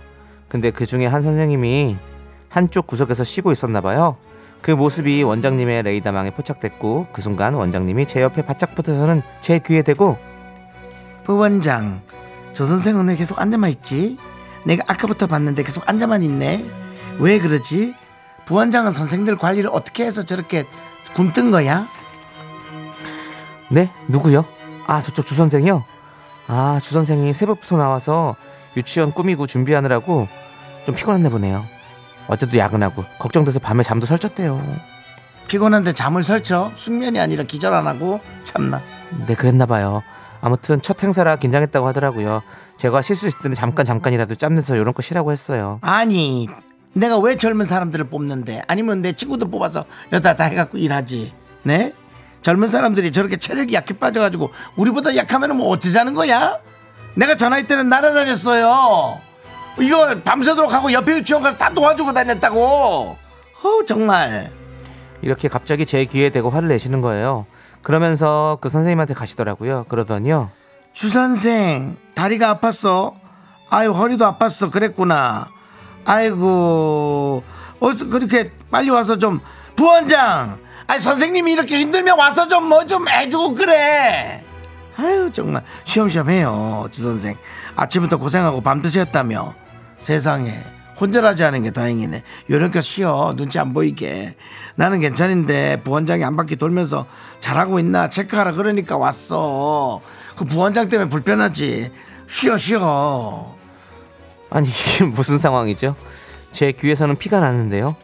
근데 0.49 0.70
그 0.70 0.87
중에 0.87 1.06
한 1.06 1.23
선생님이 1.23 1.97
한쪽 2.49 2.87
구석에서 2.87 3.25
쉬고 3.25 3.50
있었나 3.52 3.80
봐요. 3.80 4.16
그 4.62 4.70
모습이 4.72 5.22
원장님의 5.22 5.82
레이더망에 5.84 6.30
포착됐고 6.30 7.08
그 7.12 7.22
순간 7.22 7.54
원장님이 7.54 8.06
제 8.06 8.20
옆에 8.22 8.42
바짝 8.42 8.74
붙어서는 8.74 9.22
제 9.40 9.58
귀에 9.58 9.82
대고 9.82 10.18
부원장 11.24 12.02
저 12.52 12.66
선생은 12.66 13.08
왜 13.08 13.16
계속 13.16 13.40
앉아만 13.40 13.70
있지? 13.70 14.18
내가 14.64 14.84
아까부터 14.88 15.26
봤는데 15.26 15.62
계속 15.62 15.88
앉아만 15.88 16.22
있네. 16.22 16.64
왜 17.18 17.38
그러지? 17.38 17.94
부원장은 18.44 18.92
선생들 18.92 19.36
관리를 19.36 19.70
어떻게 19.72 20.04
해서 20.04 20.22
저렇게 20.22 20.64
굼뜬 21.14 21.50
거야? 21.50 21.86
네? 23.70 23.90
누구요? 24.08 24.44
아 24.86 25.00
저쪽 25.00 25.24
주 25.24 25.34
선생이요? 25.34 25.84
아 26.48 26.78
주 26.82 26.92
선생이 26.94 27.32
새벽부터 27.32 27.76
나와서 27.76 28.34
유치원 28.76 29.12
꾸미고 29.12 29.46
준비하느라고 29.46 30.26
좀 30.84 30.94
피곤했나 30.94 31.28
보네요 31.28 31.64
어제도 32.30 32.56
야근하고 32.56 33.04
걱정돼서 33.18 33.58
밤에 33.58 33.82
잠도 33.82 34.06
설쳤대요. 34.06 34.64
피곤한데 35.49 35.92
잠을 35.94 36.22
설쳐? 36.22 36.70
숙면이 36.76 37.18
아니라 37.18 37.42
기절 37.42 37.75
안 37.75 37.88
하고 37.88 38.20
참나? 38.44 38.80
네 39.26 39.34
그랬나 39.34 39.66
봐요. 39.66 40.02
아무튼 40.40 40.80
첫 40.80 41.02
행사라 41.02 41.37
긴장했다고 41.37 41.88
하더라고요. 41.88 42.42
제가 42.76 43.02
실수했을 43.02 43.40
때는 43.42 43.56
잠깐 43.56 43.84
잠깐이라도 43.84 44.37
짬내서 44.37 44.76
이런 44.76 44.94
거 44.94 45.02
쉬라고 45.02 45.32
했어요. 45.32 45.80
아니 45.82 46.46
내가 46.92 47.18
왜 47.18 47.34
젊은 47.34 47.66
사람들을 47.66 48.04
뽑는데? 48.06 48.62
아니면 48.68 49.02
내 49.02 49.12
친구들 49.12 49.50
뽑아서 49.50 49.84
여다 50.12 50.37
다 50.37 50.44
해갖고 50.44 50.78
일하지? 50.78 51.34
네? 51.64 51.92
젊은 52.42 52.68
사람들이 52.68 53.10
저렇게 53.10 53.38
체력이 53.38 53.75
약해 53.75 53.99
빠져가지고 53.99 54.50
우리보다 54.76 55.16
약하면 55.16 55.56
뭐 55.56 55.68
어쩌자는 55.70 56.14
거야? 56.14 56.58
내가 57.16 57.34
저 57.34 57.49
나이 57.49 57.64
때는 57.66 57.88
날아다녔어요 57.88 59.20
이거 59.80 60.14
밤새도록 60.22 60.72
하고 60.72 60.92
옆에 60.92 61.12
유치원 61.18 61.42
가서 61.42 61.56
다 61.56 61.70
도와주고 61.72 62.12
다녔다고. 62.12 63.16
어 63.62 63.84
정말. 63.87 64.50
이렇게 65.22 65.49
갑자기 65.49 65.84
제 65.87 66.04
귀에 66.04 66.30
대고 66.30 66.50
화를 66.50 66.68
내시는 66.68 67.00
거예요. 67.00 67.46
그러면서 67.82 68.58
그 68.60 68.68
선생님한테 68.68 69.14
가시더라고요. 69.14 69.84
그러더니요. 69.88 70.50
주 70.92 71.08
선생 71.08 71.96
다리가 72.14 72.56
아팠어? 72.56 73.14
아유 73.70 73.92
허리도 73.92 74.25
아팠어. 74.25 74.70
그랬구나. 74.70 75.49
아이고 76.04 77.42
어서 77.80 78.06
그렇게 78.08 78.52
빨리 78.70 78.90
와서 78.90 79.16
좀 79.18 79.40
부원장. 79.76 80.58
아니 80.87 81.00
선생님이 81.00 81.52
이렇게 81.52 81.78
힘들면 81.78 82.18
와서 82.18 82.46
좀 82.49 82.64
뭐 82.68 82.87
좀 82.87 83.08
해주고 83.08 83.54
그래. 83.54 84.44
아유 84.96 85.30
정말. 85.32 85.62
쉬엄쉬엄해요 85.84 86.88
주 86.90 87.02
선생. 87.02 87.37
아침부터 87.76 88.16
고생하고 88.18 88.60
밤 88.60 88.82
드셨다며 88.82 89.54
세상에 90.00 90.64
혼절하지 91.00 91.45
않은 91.45 91.62
게 91.62 91.71
다행이네 91.71 92.23
요렇게 92.50 92.80
쉬어 92.83 93.33
눈치 93.37 93.59
안 93.59 93.73
보이게 93.73 94.35
나는 94.75 95.00
괜찮은데 95.00 95.83
부원장이 95.83 96.23
한 96.23 96.37
바퀴 96.37 96.57
돌면서 96.57 97.07
잘하고 97.40 97.78
있나 97.78 98.11
체크하라 98.11 98.52
그러니까 98.52 98.99
왔어 98.99 100.02
그 100.37 100.45
부원장 100.45 100.88
때문에 100.88 101.09
불편하지 101.09 101.90
쉬어 102.28 102.59
쉬어 102.59 103.54
아니 104.50 104.69
이게 104.69 105.04
무슨 105.04 105.38
상황이죠? 105.38 105.95
제 106.50 106.73
귀에서는 106.73 107.14
피가 107.16 107.38
나는데요. 107.38 107.95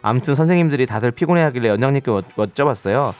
아무튼 0.00 0.36
선생님들이 0.36 0.86
다들 0.86 1.10
피곤해하길래 1.10 1.70
원장님께 1.70 2.08
여- 2.12 2.22
여쭤봤어요. 2.36 3.12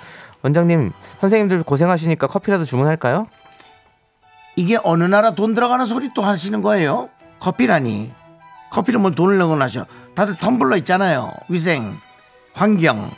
원장님, 0.43 0.93
선생님들 1.21 1.65
고생하시니까 1.65 2.29
커피라도 2.29 2.65
주문할까요? 2.65 3.27
이게 4.55 4.79
어느 4.85 5.03
나라 5.03 5.33
돈 5.33 5.55
들어가는 5.55 5.85
소리 5.87 6.11
또 6.15 6.23
하시는 6.23 6.63
거예요? 6.63 7.09
커피라니. 7.43 8.13
커피를 8.71 9.01
뭘 9.01 9.15
돈을 9.15 9.37
내고 9.37 9.57
나셔. 9.57 9.85
다들 10.15 10.37
텀블러 10.37 10.77
있잖아요. 10.79 11.33
위생, 11.49 11.97
환경. 12.55 13.11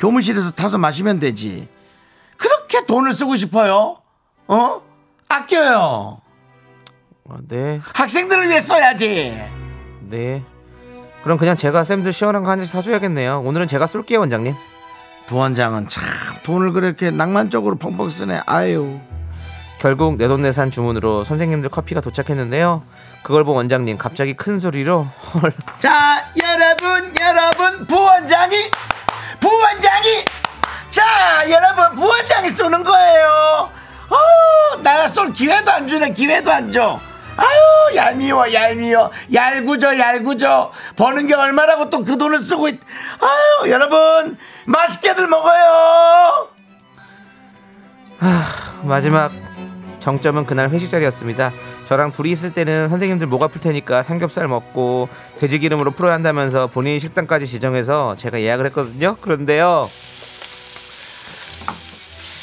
교무실에서 0.00 0.50
타서 0.50 0.76
마시면 0.78 1.20
되지. 1.20 1.68
그렇게 2.36 2.84
돈을 2.86 3.12
쓰고 3.14 3.36
싶어요? 3.36 3.98
어? 4.48 4.82
아껴요. 5.28 6.20
아, 7.28 7.36
네, 7.46 7.80
학생들을 7.94 8.48
위해 8.48 8.60
써야지. 8.60 9.40
네. 10.08 10.42
그럼 11.22 11.38
그냥 11.38 11.54
제가 11.54 11.84
쌤들 11.84 12.12
시원한 12.12 12.42
거 12.42 12.50
한 12.50 12.58
잔씩 12.58 12.72
사줘야겠네요. 12.72 13.42
오늘은 13.42 13.68
제가 13.68 13.86
쏠게요, 13.86 14.18
원장님. 14.20 14.54
부원장은 15.26 15.86
참 15.88 16.02
돈을 16.42 16.72
그렇게 16.72 17.10
낭만적으로 17.12 17.76
펑펑 17.76 18.08
쓰네. 18.08 18.40
아유. 18.46 18.98
결국 19.80 20.16
내돈내산 20.18 20.70
주문으로 20.70 21.24
선생님들 21.24 21.70
커피가 21.70 22.02
도착했는데요. 22.02 22.82
그걸 23.22 23.44
본 23.44 23.56
원장님 23.56 23.96
갑자기 23.96 24.34
큰 24.34 24.60
소리로 24.60 25.04
헐 25.04 25.52
자, 25.78 26.30
여러분, 26.38 27.10
여러분, 27.18 27.86
부원장이, 27.86 28.56
부원장이, 29.40 30.24
자, 30.90 31.02
여러분, 31.50 31.96
부원장이 31.96 32.50
쏘는 32.50 32.84
거예요. 32.84 33.70
어, 34.10 34.76
내가 34.82 35.08
쏠 35.08 35.32
기회도 35.32 35.72
안 35.72 35.88
주네, 35.88 36.12
기회도 36.12 36.52
안 36.52 36.70
줘. 36.70 37.00
아유, 37.38 37.96
얄미워, 37.96 38.52
얄미워, 38.52 39.10
얄구져, 39.32 39.96
얄구져. 39.98 40.72
버는 40.96 41.26
게 41.26 41.34
얼마라고 41.34 41.88
또 41.88 42.04
그 42.04 42.18
돈을 42.18 42.38
쓰고 42.38 42.68
있, 42.68 42.78
아유, 43.22 43.70
여러분, 43.70 44.36
맛있게들 44.66 45.26
먹어요. 45.26 46.48
마지막 48.82 49.32
정점은 50.00 50.46
그날 50.46 50.70
회식 50.70 50.90
자리였습니다. 50.90 51.52
저랑 51.86 52.10
둘이 52.10 52.30
있을 52.32 52.52
때는 52.52 52.88
선생님들 52.88 53.28
목 53.28 53.42
아플 53.42 53.60
테니까 53.60 54.02
삼겹살 54.02 54.48
먹고 54.48 55.08
돼지 55.38 55.58
기름으로 55.58 55.92
풀어야 55.92 56.14
한다면서 56.14 56.66
본인 56.66 56.98
식당까지 56.98 57.46
지정해서 57.46 58.16
제가 58.16 58.40
예약을 58.40 58.66
했거든요. 58.66 59.16
그런데요. 59.20 59.82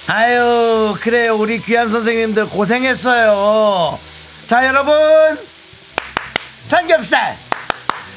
아유 0.10 0.96
그래요. 1.02 1.36
우리 1.36 1.58
귀한 1.58 1.90
선생님들 1.90 2.48
고생했어요. 2.50 4.00
자 4.48 4.66
여러분. 4.66 4.94
삼겹살. 6.68 7.36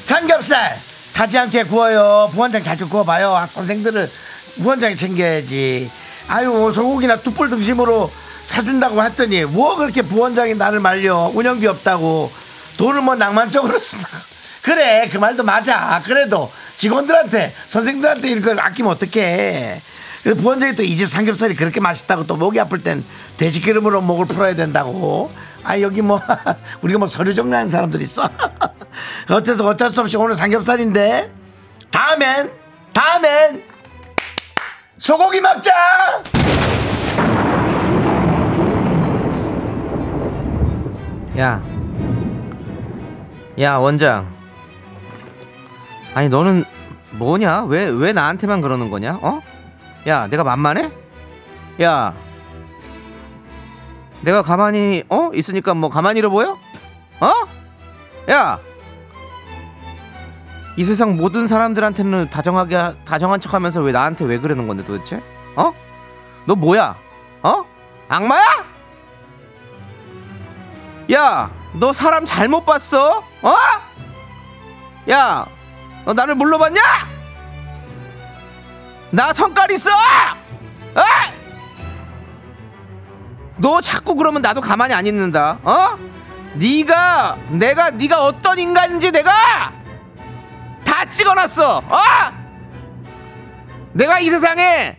삼겹살. 0.05 0.77
타지 1.13 1.37
않게 1.37 1.63
구워요. 1.63 2.29
부원장 2.31 2.63
잘좀 2.63 2.89
구워봐요. 2.89 3.35
아, 3.35 3.45
선생들을 3.45 4.09
부원장이 4.61 4.95
챙겨야지. 4.95 5.91
아유 6.27 6.71
소고기나 6.73 7.17
뚝불 7.17 7.49
등심으로 7.49 8.09
사준다고 8.43 9.01
했더니 9.03 9.43
뭐 9.45 9.75
그렇게 9.77 10.01
부원장이 10.01 10.55
나를 10.55 10.79
말려? 10.79 11.31
운영비 11.33 11.65
없다고. 11.67 12.31
돈을 12.77 13.01
뭐 13.01 13.15
낭만적으로 13.15 13.77
쓴다. 13.77 14.07
그래 14.63 15.09
그 15.11 15.17
말도 15.17 15.43
맞아. 15.43 16.01
그래도 16.05 16.51
직원들한테 16.77 17.53
선생들한테 17.67 18.29
이걸 18.31 18.59
아끼면 18.59 18.91
어떡해? 18.91 19.81
그 20.23 20.35
부원장이 20.35 20.75
또 20.75 20.83
이 20.83 20.95
집 20.97 21.09
삼겹살이 21.09 21.55
그렇게 21.55 21.79
맛있다고 21.79 22.27
또 22.27 22.35
목이 22.35 22.59
아플 22.59 22.83
땐 22.83 23.03
돼지 23.37 23.59
기름으로 23.61 24.01
목을 24.01 24.25
풀어야 24.27 24.55
된다고. 24.55 25.31
아 25.63 25.79
여기 25.79 26.01
뭐 26.01 26.19
우리가 26.81 26.99
뭐 26.99 27.07
서류 27.07 27.33
정리하는 27.35 27.69
사람들 27.69 28.01
있어? 28.01 28.27
어째서 29.29 29.67
어쩔 29.67 29.89
수 29.91 30.01
없이 30.01 30.17
오늘 30.17 30.35
삼겹살인데? 30.35 31.31
다음엔 31.91 32.51
다음엔 32.93 33.63
소고기 34.97 35.39
먹자 35.41 35.71
야. 41.37 41.63
야, 43.59 43.75
원장. 43.75 44.27
아니, 46.13 46.29
너는 46.29 46.65
뭐냐? 47.11 47.63
왜, 47.65 47.85
왜 47.85 48.13
나한테만 48.13 48.61
그러는 48.61 48.89
거냐? 48.89 49.19
어? 49.21 49.41
야, 50.07 50.27
내가 50.27 50.43
만만해? 50.43 50.91
야. 51.81 52.13
내가 54.21 54.41
가만히, 54.43 55.03
어? 55.09 55.31
있으니까 55.33 55.73
뭐 55.73 55.89
가만히 55.89 56.19
잃어 56.19 56.29
보여? 56.29 56.57
어? 57.19 57.31
야. 58.31 58.59
이 60.77 60.83
세상 60.83 61.17
모든 61.17 61.47
사람들한테는 61.47 62.29
다정하게, 62.29 62.75
하- 62.75 62.93
다정한 63.05 63.39
척 63.39 63.53
하면서 63.53 63.81
왜 63.81 63.91
나한테 63.91 64.25
왜 64.25 64.37
그러는 64.39 64.67
건데 64.67 64.83
도대체? 64.83 65.21
어? 65.55 65.73
너 66.45 66.55
뭐야? 66.55 66.95
어? 67.43 67.63
악마야? 68.07 68.41
야, 71.13 71.51
너 71.73 71.91
사람 71.91 72.25
잘못 72.25 72.65
봤어? 72.65 73.23
어? 73.41 73.55
야, 75.09 75.45
너 76.05 76.13
나를 76.13 76.35
뭘로 76.35 76.57
봤냐? 76.57 76.81
나 79.09 79.33
성깔 79.33 79.71
있어! 79.71 79.89
어? 79.91 81.01
너 83.57 83.81
자꾸 83.81 84.15
그러면 84.15 84.41
나도 84.41 84.61
가만히 84.61 84.93
안 84.93 85.05
있는다. 85.05 85.59
어? 85.63 85.97
네가 86.53 87.37
내가 87.49 87.91
네가 87.91 88.23
어떤 88.23 88.57
인간인지 88.57 89.11
내가 89.11 89.71
다 90.85 91.05
찍어놨어. 91.05 91.77
어? 91.77 91.97
내가 93.93 94.19
이 94.19 94.29
세상에 94.29 94.97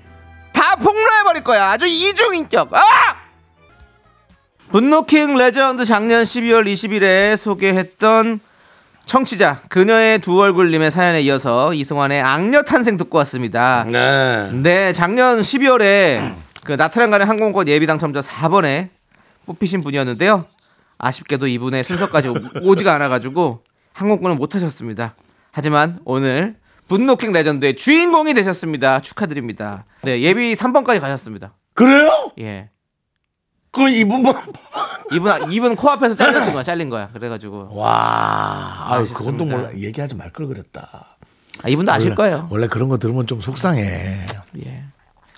다 0.53 0.77
폭로해 0.77 1.25
버릴 1.25 1.43
거야. 1.43 1.71
아주 1.71 1.87
이중인격. 1.87 2.73
어? 2.73 2.81
분노킹 4.73 5.37
레전드 5.37 5.85
작년 5.85 6.25
12월 6.25 6.65
20일에 6.67 7.37
소개했던 7.37 8.41
청취자 9.05 9.61
그녀의 9.69 10.21
두 10.21 10.41
얼굴님의 10.41 10.91
사연에 10.91 11.21
이어서 11.23 11.75
이승환의 11.75 12.23
악녀 12.23 12.63
탄생 12.63 12.97
듣고 12.97 13.19
왔습니다. 13.19 13.85
네 13.87 14.51
네, 14.53 14.93
작년 14.95 15.43
12월에 15.43 16.35
그 16.65 16.73
나트랑 16.73 17.11
가는 17.11 17.29
항공권 17.29 17.69
예비 17.69 17.87
당첨자 17.87 18.21
4번에 18.21 18.89
뽑히신 19.45 19.83
분이었는데요. 19.83 20.47
아쉽게도 20.97 21.49
이분의 21.49 21.85
순서까지 21.85 22.29
오- 22.29 22.35
오지가 22.65 22.95
않아가지고 22.95 23.65
항공권을 23.93 24.37
못 24.37 24.55
하셨습니다. 24.55 25.15
하지만 25.51 25.99
오늘 26.07 26.57
분노킹 26.89 27.33
레전드의 27.33 27.77
주인공이 27.77 28.33
되셨습니다. 28.33 29.01
축하드립니다. 29.01 29.85
네, 30.01 30.23
예비 30.23 30.55
3번까지 30.55 30.99
가셨습니다. 31.01 31.53
그래요? 31.75 32.33
예. 32.39 32.71
그 33.73 33.89
이분만 33.89 34.35
이분 35.13 35.51
이분 35.53 35.77
코앞에서 35.77 36.15
잘렸던 36.15 36.53
거야, 36.53 36.63
잘린 36.63 36.91
거야. 36.91 37.09
그래가지고 37.13 37.69
와, 37.73 37.89
아, 37.91 38.95
아쉽습니다. 38.97 39.19
그건 39.19 39.37
또 39.39 39.45
몰라. 39.47 39.71
얘기하지 39.77 40.15
말 40.15 40.31
걸 40.31 40.47
그랬다. 40.47 41.17
아, 41.63 41.69
이분도 41.69 41.91
아실 41.91 42.11
원래- 42.11 42.17
거예요. 42.17 42.49
원래 42.51 42.67
그런 42.67 42.89
거 42.89 42.99
들으면 42.99 43.27
좀 43.27 43.41
속상해. 43.41 44.27
예. 44.65 44.85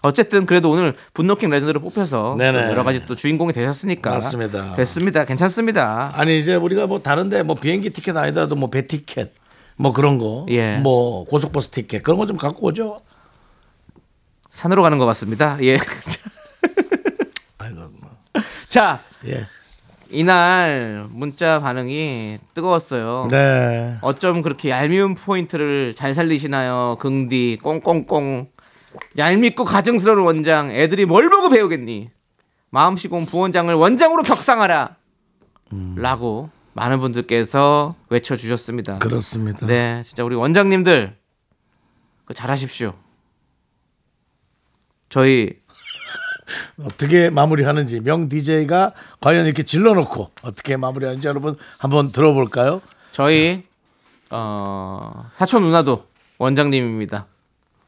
어쨌든 0.03 0.47
그래도 0.47 0.71
오늘 0.71 0.97
분노킹 1.15 1.49
레전드를 1.49 1.81
뽑혀서 1.81 2.37
여러 2.41 2.85
가지 2.85 3.07
또 3.07 3.15
주인공이 3.15 3.53
되셨으니까 3.53 4.11
맞습니다. 4.11 4.75
됐습니다. 4.77 5.25
괜찮습니다. 5.25 6.11
아니 6.15 6.39
이제 6.39 6.55
우리가 6.57 6.87
뭐 6.87 7.01
다른데 7.01 7.43
뭐 7.45 7.55
비행기 7.57 7.91
티켓 7.91 8.17
아니더라도 8.17 8.55
뭐 8.57 8.69
배 8.69 8.87
티켓 8.87 9.33
뭐 9.77 9.93
그런 9.93 10.19
거, 10.19 10.45
예. 10.51 10.77
뭐 10.79 11.25
고속버스 11.27 11.71
티켓 11.71 12.03
그런 12.03 12.19
거 12.19 12.27
좀 12.27 12.37
갖고 12.37 12.67
오죠. 12.67 13.01
산으로 14.51 14.83
가는 14.83 14.99
것 14.99 15.07
같습니다. 15.07 15.57
예. 15.63 15.79
자, 18.75 18.99
예, 19.29 19.47
이날 20.11 21.07
문자 21.09 21.61
반응이 21.61 22.41
뜨거웠어요. 22.55 23.29
네. 23.31 23.99
어쩜 24.01 24.43
그렇게 24.43 24.71
얄미운 24.71 25.15
포인트를 25.15 25.95
잘 25.95 26.13
살리시나요? 26.13 26.97
긍디 26.99 27.61
꽁꽁꽁 27.63 28.49
얄밉고 29.17 29.65
가증스러운 29.65 30.25
원장 30.25 30.73
애들이 30.73 31.07
뭘 31.07 31.31
보고 31.31 31.51
배우겠니? 31.51 32.11
마음씨 32.71 33.07
고운 33.07 33.27
부원장을 33.27 33.73
원장으로 33.73 34.25
격상하라 34.25 34.97
라고 35.95 36.51
많은 36.73 36.99
분들께서 36.99 37.95
외쳐주셨습니다. 38.09 38.99
그렇습니다. 38.99 39.69
네, 39.69 40.03
진짜 40.05 40.25
우리 40.25 40.35
원장님들 40.35 41.17
그 42.25 42.35
잘하십시오. 42.35 42.95
저희 45.11 45.63
어떻게 46.85 47.31
마무리하는지 47.31 48.01
명 48.01 48.29
DJ가 48.29 48.93
과연 49.21 49.47
이렇게 49.47 49.63
질러놓고 49.63 50.31
어떻게 50.43 50.77
마무리하는지 50.77 51.27
여러분 51.27 51.57
한번 51.79 52.13
들어볼까요? 52.13 52.81
저희 53.13 53.65
어, 54.31 55.31
사촌 55.35 55.63
누나도 55.63 56.07
원장님입니다. 56.39 57.27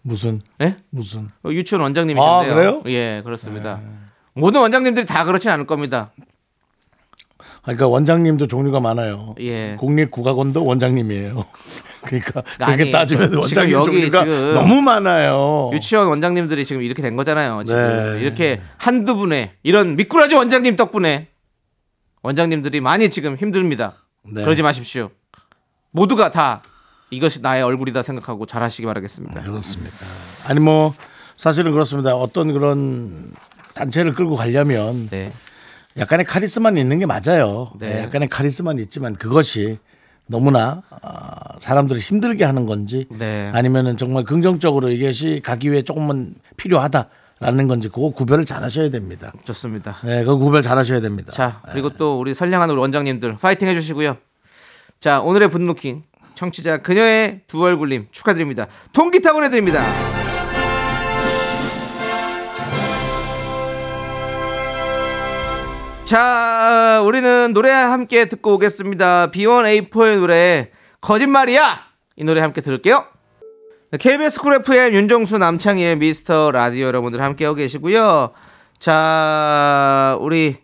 무슨 0.03 0.41
예? 0.61 0.77
무슨 0.91 1.29
어, 1.43 1.51
유치원 1.51 1.83
원장님이신데요. 1.83 2.31
아, 2.31 2.45
그래요? 2.45 2.83
예, 2.87 3.23
그렇습니다. 3.25 3.81
모든 4.35 4.61
원장님들이 4.61 5.07
다 5.07 5.25
그렇진 5.25 5.51
않을 5.51 5.67
겁니다. 5.67 6.11
그러니까 7.63 7.89
원장님도 7.89 8.47
종류가 8.47 8.81
많아요. 8.81 9.35
예. 9.41 9.77
국립국악원도 9.81 10.65
원장님이에요. 10.65 11.45
그러니까 12.07 12.43
그렇게 12.43 12.83
아니, 12.83 12.91
따지면 12.91 13.35
원장님 13.35 13.73
여기 13.75 13.91
종류가 13.91 14.25
지금 14.25 14.55
너무 14.55 14.83
많아요. 14.83 15.71
유치원 15.73 16.09
원장님들이 16.09 16.65
지금 16.65 16.83
이렇게 16.83 17.03
된 17.03 17.17
거잖아요. 17.17 17.63
지금 17.65 18.15
네. 18.15 18.21
이렇게 18.23 18.61
한두 18.79 19.17
분의 19.17 19.53
이런 19.63 19.97
미꾸라지 19.97 20.35
원장님 20.35 20.77
덕분에 20.77 21.29
원장님들이 22.23 22.81
많이 22.81 23.11
지금 23.11 23.37
힘듭니다. 23.37 23.95
네. 24.25 24.43
그러지 24.43 24.63
마십시오. 24.63 25.11
모두가 25.91 26.31
다 26.31 26.63
이것이 27.11 27.41
나의 27.41 27.63
얼굴이다 27.63 28.03
생각하고 28.03 28.47
잘하시기 28.47 28.87
바라겠습니다. 28.87 29.43
그렇습니다. 29.43 29.97
아니 30.49 30.61
뭐 30.61 30.95
사실은 31.37 31.73
그렇습니다. 31.73 32.15
어떤 32.17 32.53
그런 32.53 33.33
단체를 33.75 34.15
끌고 34.15 34.37
가려면 34.37 35.09
네. 35.11 35.33
약간의 35.99 36.27
카리스마는 36.27 36.81
있는 36.81 36.99
게 36.99 37.07
맞아요. 37.07 37.73
네. 37.79 37.89
네, 37.89 38.03
약간의 38.03 38.29
카리스마는 38.29 38.83
있지만 38.85 39.15
그것이 39.15 39.79
너무나 40.27 40.83
아, 40.91 41.59
사람들을 41.61 42.01
힘들게 42.01 42.45
하는 42.45 42.67
건지 42.67 43.07
네. 43.11 43.51
아니면은 43.55 43.97
정말 43.97 44.25
긍정적으로 44.25 44.91
이것이 44.91 45.41
가기 45.45 45.71
위해 45.71 45.83
조금은 45.83 46.35
필요하다 46.57 47.09
라는 47.39 47.69
건지 47.69 47.89
그거 47.89 48.11
구별을 48.11 48.45
잘 48.47 48.63
하셔야 48.63 48.91
됩니다. 48.91 49.33
좋습니다. 49.45 49.97
네, 50.05 50.25
그 50.25 50.37
구별 50.39 50.63
잘 50.63 50.79
하셔야 50.79 51.01
됩니다. 51.01 51.33
자, 51.33 51.61
그리고 51.71 51.91
또 51.91 52.19
우리 52.19 52.33
선량한 52.33 52.71
우리 52.71 52.79
원장님들 52.81 53.37
파이팅 53.37 53.69
해 53.69 53.75
주시고요. 53.75 54.17
자, 55.01 55.21
오늘의 55.21 55.51
분노킹 55.51 56.03
청취자 56.35 56.79
그녀의 56.79 57.43
두 57.47 57.63
얼굴님 57.63 58.09
축하드립니다. 58.11 58.69
통기타 58.93 59.33
보내드립니다. 59.35 60.26
자, 66.07 67.03
우리는 67.05 67.53
노래 67.53 67.73
함께 67.73 68.27
듣고 68.27 68.55
오겠습니다. 68.55 69.33
B1A4의 69.33 70.21
노래 70.21 70.71
거짓말이야. 71.01 71.81
이 72.15 72.23
노래 72.23 72.41
함께 72.41 72.61
들을게요. 72.61 73.05
네, 73.91 73.99
KBS 73.99 74.41
쿨 74.41 74.55
FM 74.55 74.95
윤정수 74.95 75.39
남창희의 75.39 75.97
미스터 75.97 76.53
라디오 76.53 76.87
여러분들 76.87 77.21
함께하고 77.21 77.57
계시고요. 77.57 78.31
자, 78.79 80.17
우리 80.21 80.59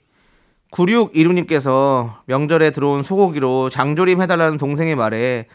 9616님께서 0.70 2.18
명절에 2.26 2.70
들어온 2.70 3.02
소고기로 3.02 3.68
장조림 3.68 4.22
해달라는 4.22 4.59
동생의 4.59 4.94
말에 4.94 5.48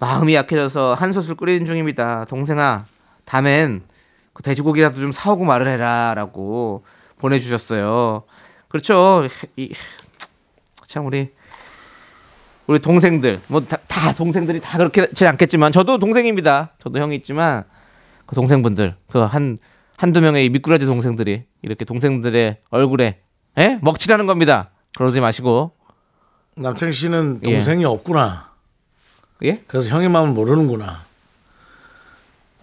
마음이 0.00 0.34
약해져서 0.34 0.94
한솥을 0.94 1.36
끓이는 1.36 1.64
중입니다. 1.64 2.24
동생아, 2.24 2.86
다음엔 3.24 3.82
그 4.32 4.42
돼지고기라도 4.42 4.98
좀 4.98 5.12
사오고 5.12 5.44
말을 5.44 5.68
해라. 5.68 6.14
라고 6.16 6.82
보내주셨어요. 7.18 8.24
그렇죠. 8.68 9.24
이, 9.56 9.72
참, 10.86 11.06
우리, 11.06 11.30
우리 12.66 12.78
동생들, 12.78 13.40
뭐, 13.48 13.60
다, 13.62 13.78
다 13.88 14.12
동생들이 14.12 14.60
다 14.60 14.78
그렇게지 14.78 15.26
않겠지만, 15.26 15.72
저도 15.72 15.98
동생입니다. 15.98 16.72
저도 16.78 16.98
형이 16.98 17.16
있지만, 17.16 17.64
그 18.26 18.34
동생분들, 18.34 18.96
그 19.10 19.20
한, 19.20 19.58
한두 19.96 20.20
명의 20.20 20.44
이 20.44 20.48
미꾸라지 20.50 20.84
동생들이 20.84 21.44
이렇게 21.62 21.84
동생들의 21.84 22.58
얼굴에, 22.70 23.20
예? 23.58 23.78
먹칠하는 23.82 24.26
겁니다. 24.26 24.70
그러지 24.96 25.20
마시고, 25.20 25.72
남창 26.56 26.92
씨는 26.92 27.40
예. 27.46 27.54
동생이 27.54 27.84
없구나. 27.84 28.50
예? 29.44 29.62
그래서 29.66 29.88
형의 29.88 30.08
마음을 30.08 30.34
모르는구나. 30.34 31.00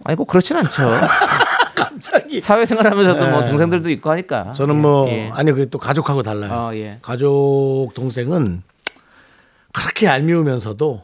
아니, 0.04 0.16
꼭 0.16 0.26
그렇진 0.26 0.56
않죠. 0.56 0.90
갑자기 1.76 2.40
사회생활 2.40 2.86
하면서도 2.90 3.30
뭐 3.30 3.40
네. 3.42 3.48
동생들도 3.50 3.88
있고 3.90 4.10
하니까. 4.10 4.52
저는 4.52 4.80
뭐 4.80 5.08
예. 5.10 5.30
아니 5.32 5.52
그게 5.52 5.66
또 5.66 5.78
가족하고 5.78 6.22
달라요. 6.24 6.52
어, 6.52 6.74
예. 6.74 6.98
가족 7.02 7.90
동생은 7.94 8.62
그렇게 9.72 10.06
얄미우면서도 10.06 11.02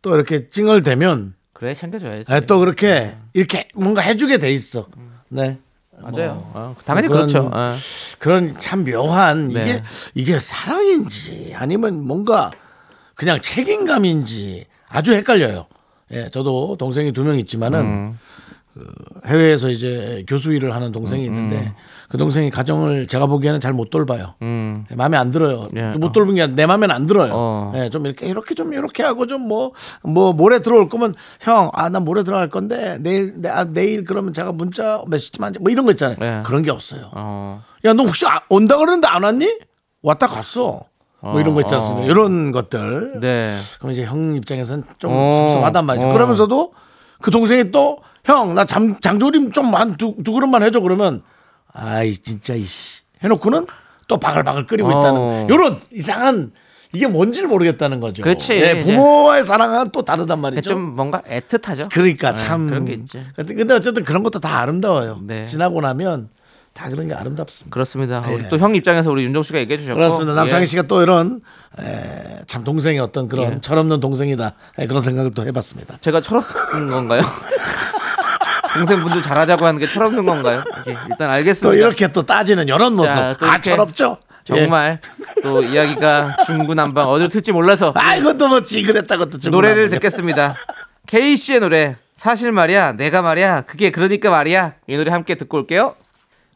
또 0.00 0.14
이렇게 0.14 0.48
찡얼대면 0.50 1.34
그래, 1.52 1.74
챙겨줘야지. 1.74 2.32
아, 2.32 2.38
또 2.40 2.60
그렇게 2.60 3.16
이렇게 3.32 3.68
뭔가 3.74 4.00
해주게 4.00 4.38
돼 4.38 4.52
있어. 4.52 4.86
네. 5.28 5.58
맞아요. 6.00 6.48
어, 6.54 6.76
당연히 6.84 7.08
그런- 7.08 7.26
그렇죠. 7.26 7.50
어. 7.52 7.74
그런 8.20 8.56
참 8.60 8.84
묘한 8.84 9.50
이게 9.50 9.62
네. 9.64 9.82
이게 10.14 10.38
사랑인지 10.38 11.54
아니면 11.56 12.06
뭔가 12.06 12.52
그냥 13.16 13.40
책임감인지 13.40 14.66
아주 14.88 15.12
헷갈려요. 15.14 15.66
예, 16.12 16.28
저도 16.30 16.76
동생이 16.78 17.12
두 17.12 17.24
명 17.24 17.36
있지만은 17.40 17.80
음. 17.80 18.18
그 18.78 18.84
해외에서 19.26 19.70
이제 19.70 20.24
교수 20.28 20.52
일을 20.52 20.72
하는 20.74 20.92
동생이 20.92 21.24
있는데 21.24 21.74
그 22.08 22.16
동생이 22.16 22.48
가정을 22.50 23.08
제가 23.08 23.26
보기에는 23.26 23.58
잘 23.60 23.72
못 23.72 23.90
돌봐요. 23.90 24.34
음. 24.42 24.86
마음에 24.94 25.16
안 25.16 25.30
들어요. 25.30 25.64
예. 25.76 25.90
못 25.98 26.12
돌본 26.12 26.36
게 26.36 26.46
내 26.46 26.64
마음에는 26.66 26.94
안 26.94 27.06
들어요. 27.06 27.32
어. 27.34 27.72
예, 27.74 27.90
좀 27.90 28.06
이렇게 28.06 28.26
이렇게 28.26 28.54
좀 28.54 28.72
이렇게 28.72 29.02
하고 29.02 29.26
좀뭐뭐 29.26 30.32
모레 30.34 30.60
들어올 30.60 30.88
거면 30.88 31.14
형, 31.40 31.70
아 31.74 31.88
나 31.88 31.98
모레 32.00 32.22
들어갈 32.22 32.48
건데 32.50 32.98
내일 33.00 33.34
내, 33.40 33.48
아, 33.48 33.64
내일 33.64 34.04
그러면 34.04 34.32
제가 34.32 34.52
문자 34.52 35.02
메시지만 35.08 35.54
뭐 35.60 35.70
이런 35.72 35.84
거 35.84 35.90
있잖아요. 35.92 36.16
예. 36.20 36.42
그런 36.46 36.62
게 36.62 36.70
없어요. 36.70 37.10
어. 37.12 37.62
야, 37.84 37.92
너 37.92 38.04
혹시 38.04 38.26
아- 38.26 38.40
온다 38.48 38.76
그러는데 38.76 39.06
안 39.08 39.22
왔니? 39.24 39.58
왔다 40.02 40.26
갔어. 40.28 40.82
뭐 41.20 41.40
이런 41.40 41.54
거 41.54 41.60
있지 41.62 41.74
않습니까? 41.74 42.06
어. 42.06 42.10
이런 42.10 42.52
것들. 42.52 43.18
네. 43.20 43.56
그럼 43.80 43.92
이제 43.92 44.04
형 44.04 44.34
입장에서는 44.34 44.84
좀 44.98 45.10
어. 45.12 45.34
섭섭하단 45.34 45.84
말이죠. 45.84 46.06
어. 46.08 46.12
그러면서도 46.12 46.72
그 47.20 47.32
동생이 47.32 47.72
또 47.72 47.98
형, 48.28 48.54
나 48.54 48.64
장, 48.64 48.98
장조림 49.00 49.52
좀 49.52 49.74
한 49.74 49.96
두 49.96 50.14
두 50.24 50.32
그릇만 50.32 50.62
해줘 50.62 50.80
그러면 50.80 51.22
아이 51.72 52.16
진짜 52.16 52.54
이씨 52.54 53.02
해놓고는 53.22 53.66
또 54.06 54.18
바글바글 54.18 54.66
끓이고 54.66 54.88
어. 54.88 54.90
있다는 54.90 55.50
요런 55.50 55.78
이상한 55.92 56.50
이게 56.94 57.06
뭔지를 57.06 57.48
모르겠다는 57.48 58.00
거죠. 58.00 58.22
그렇지. 58.22 58.54
예, 58.54 58.80
부모와의 58.80 59.44
사랑은 59.44 59.90
또 59.92 60.02
다르단 60.02 60.40
말이죠. 60.40 60.62
좀 60.70 60.80
뭔가 60.96 61.20
애틋하죠. 61.22 61.90
그러니까 61.92 62.30
네, 62.34 62.36
참 62.42 62.66
그런 62.66 62.86
게 62.86 62.94
있지. 62.94 63.20
근데 63.36 63.74
어쨌든 63.74 64.04
그런 64.04 64.22
것도 64.22 64.40
다 64.40 64.60
아름다워요. 64.60 65.20
네. 65.22 65.44
지나고 65.44 65.82
나면 65.82 66.30
다 66.72 66.88
그런 66.88 67.08
게 67.08 67.14
아름답습니다. 67.14 67.74
그렇습니다. 67.74 68.24
예. 68.30 68.34
우리 68.34 68.48
또 68.48 68.56
형 68.56 68.74
입장에서 68.74 69.10
우리 69.10 69.24
윤정 69.24 69.42
씨가 69.42 69.58
얘기해 69.58 69.76
주셨고 69.78 69.96
그렇습니다. 69.96 70.32
남창희 70.34 70.62
예. 70.62 70.66
씨가 70.66 70.82
또 70.82 71.02
이런 71.02 71.40
에, 71.78 72.38
참 72.46 72.64
동생의 72.64 73.00
어떤 73.00 73.28
그런 73.28 73.52
예. 73.56 73.60
철없는 73.60 74.00
동생이다 74.00 74.54
에, 74.78 74.86
그런 74.86 75.02
생각을 75.02 75.32
또 75.32 75.44
해봤습니다. 75.44 75.98
제가 76.00 76.20
철없는 76.22 76.90
건가요? 76.90 77.20
동생분들 78.78 79.22
잘하자고 79.22 79.66
하는 79.66 79.80
게 79.80 79.86
철없는 79.86 80.24
건가요? 80.24 80.62
예, 80.86 80.92
일단 80.92 81.16
또 81.18 81.24
알겠습니다. 81.30 81.78
이렇게 81.78 82.08
또 82.08 82.22
따지는 82.22 82.66
이런 82.68 82.94
모습 82.94 83.06
자, 83.14 83.36
또 83.38 83.46
아 83.46 83.50
이렇게 83.50 83.70
철없죠. 83.70 84.16
예. 84.20 84.62
정말 84.62 85.00
또 85.42 85.62
이야기가 85.62 86.36
중구난방 86.46 87.06
어디로 87.08 87.28
튈지 87.28 87.52
몰라서 87.52 87.92
아 87.96 88.14
이것도 88.16 88.48
뭐 88.48 88.64
지그랬다 88.64 89.18
것도 89.18 89.38
좀 89.38 89.50
노래를. 89.52 89.90
듣겠습니다. 89.90 90.54
케이 91.06 91.36
씨의 91.36 91.60
노래 91.60 91.96
사실 92.14 92.50
말이야 92.52 92.92
내가 92.94 93.20
말이야 93.22 93.62
그게 93.62 93.90
그러니까 93.90 94.30
말이야 94.30 94.74
이 94.86 94.96
노래 94.96 95.10
함께 95.10 95.34
듣고 95.34 95.58
올게요. 95.58 95.94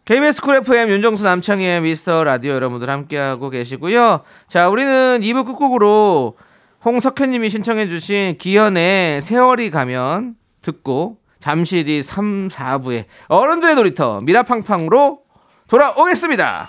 KBS 0.04 0.40
쿨 0.42 0.56
FM 0.56 0.88
윤정수 0.90 1.22
남창희의 1.22 1.82
미스터 1.82 2.24
라디오 2.24 2.54
여러분들 2.54 2.88
함께하고 2.90 3.50
계시고요. 3.50 4.20
자 4.48 4.68
우리는 4.68 5.20
2부 5.22 5.44
끝곡으로 5.46 6.36
홍석현님이 6.84 7.48
신청해주신 7.50 8.38
기현의 8.38 9.20
세월이 9.20 9.70
가면 9.70 10.34
듣고 10.62 11.18
잠시 11.42 11.82
뒤 11.82 12.04
3, 12.04 12.46
4부에 12.46 13.04
어른들의 13.26 13.74
놀이터 13.74 14.20
미라팡팡으로 14.22 15.22
돌아오겠습니다. 15.66 16.68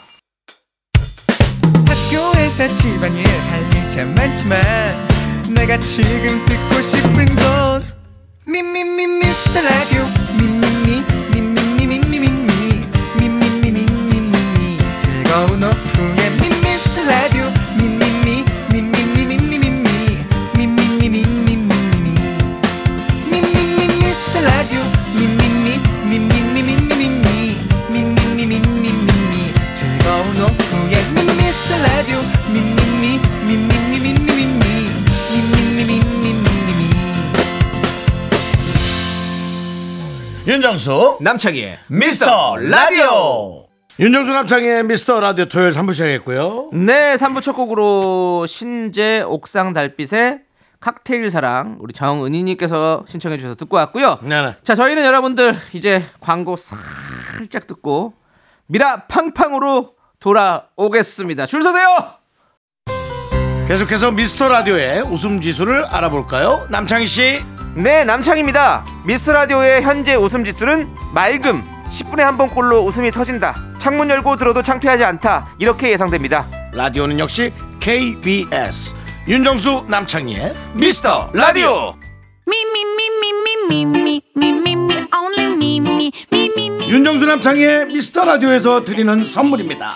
학교에서 1.86 2.76
집안일 2.76 3.24
할일참 3.28 4.16
많지만 4.16 4.60
내가 5.54 5.78
지금 5.78 6.44
듣고 6.46 6.82
싶은 6.82 7.26
건 7.36 7.86
미미미 8.48 9.06
미스터 9.06 9.62
라디오 9.62 10.06
미미미 10.40 11.04
미미미 11.36 12.00
미미미 12.00 12.82
미미미 13.20 13.86
미미미 14.10 14.78
즐거운 14.98 15.64
오후 15.64 16.14
윤정수 40.46 41.20
남창희의 41.22 41.80
미스터 41.88 42.58
라디오 42.58 43.66
윤정수 43.98 44.34
남창의 44.34 44.84
미스터 44.84 45.20
라디오 45.22 45.46
토요일 45.46 45.72
3부 45.72 45.94
시작했고요 45.94 46.72
네, 46.74 47.16
3부 47.16 47.42
첫 47.42 47.54
곡으로 47.54 48.46
신재 48.46 49.22
옥상 49.22 49.72
달빛의 49.72 50.42
칵테일 50.82 51.30
사랑 51.30 51.78
우리 51.80 51.94
정은희님께서 51.94 53.06
신청해 53.08 53.38
주셔서 53.38 53.56
듣고 53.56 53.78
왔고요. 53.78 54.20
네네. 54.22 54.56
자, 54.64 54.76
저희는 54.76 55.06
여러분들 55.06 55.56
이제 55.72 56.04
광고 56.20 56.58
살짝 56.58 57.68
듣고 57.68 58.12
미라 58.68 59.06
팡팡으로 59.08 59.94
돌아오겠습니다. 60.20 61.46
줄 61.46 61.64
서세요. 61.64 61.88
계속해서 63.70 64.12
미스터 64.12 64.50
라디오의 64.50 65.04
웃음 65.04 65.40
지수를 65.40 65.86
알아볼까요 65.86 66.68
남창희 66.70 67.08
씨 67.08 67.42
네, 67.76 68.06
남창희입니다. 68.06 68.86
미스터 69.06 69.30
라디오의 69.32 69.82
현재 69.82 70.16
웃음 70.16 70.44
지수는 70.44 70.88
맑음. 71.14 71.64
10분에 71.90 72.20
한 72.20 72.38
번꼴로 72.38 72.82
웃음이 72.86 73.12
터진다. 73.12 73.56
창문 73.80 74.10
열고 74.10 74.38
들어도 74.38 74.62
창피하지 74.62 75.04
않다. 75.04 75.48
이렇게 75.60 75.92
예상됩니다. 75.92 76.46
라디오는 76.72 77.18
역시 77.20 77.52
KBS 77.80 78.96
윤정수 79.28 79.86
남창희의 79.88 80.54
미스터 80.74 81.30
라디오. 81.34 81.94
윤정수 86.88 87.26
남창희의 87.26 87.88
미스터 87.88 88.26
라디오에서 88.26 88.84
드리는 88.84 89.26
선물입니다. 89.26 89.96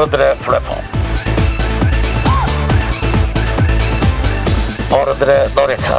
어른들의 0.00 0.38
플랫폼 0.38 0.78
어른들의 4.90 5.50
놀이터 5.54 5.98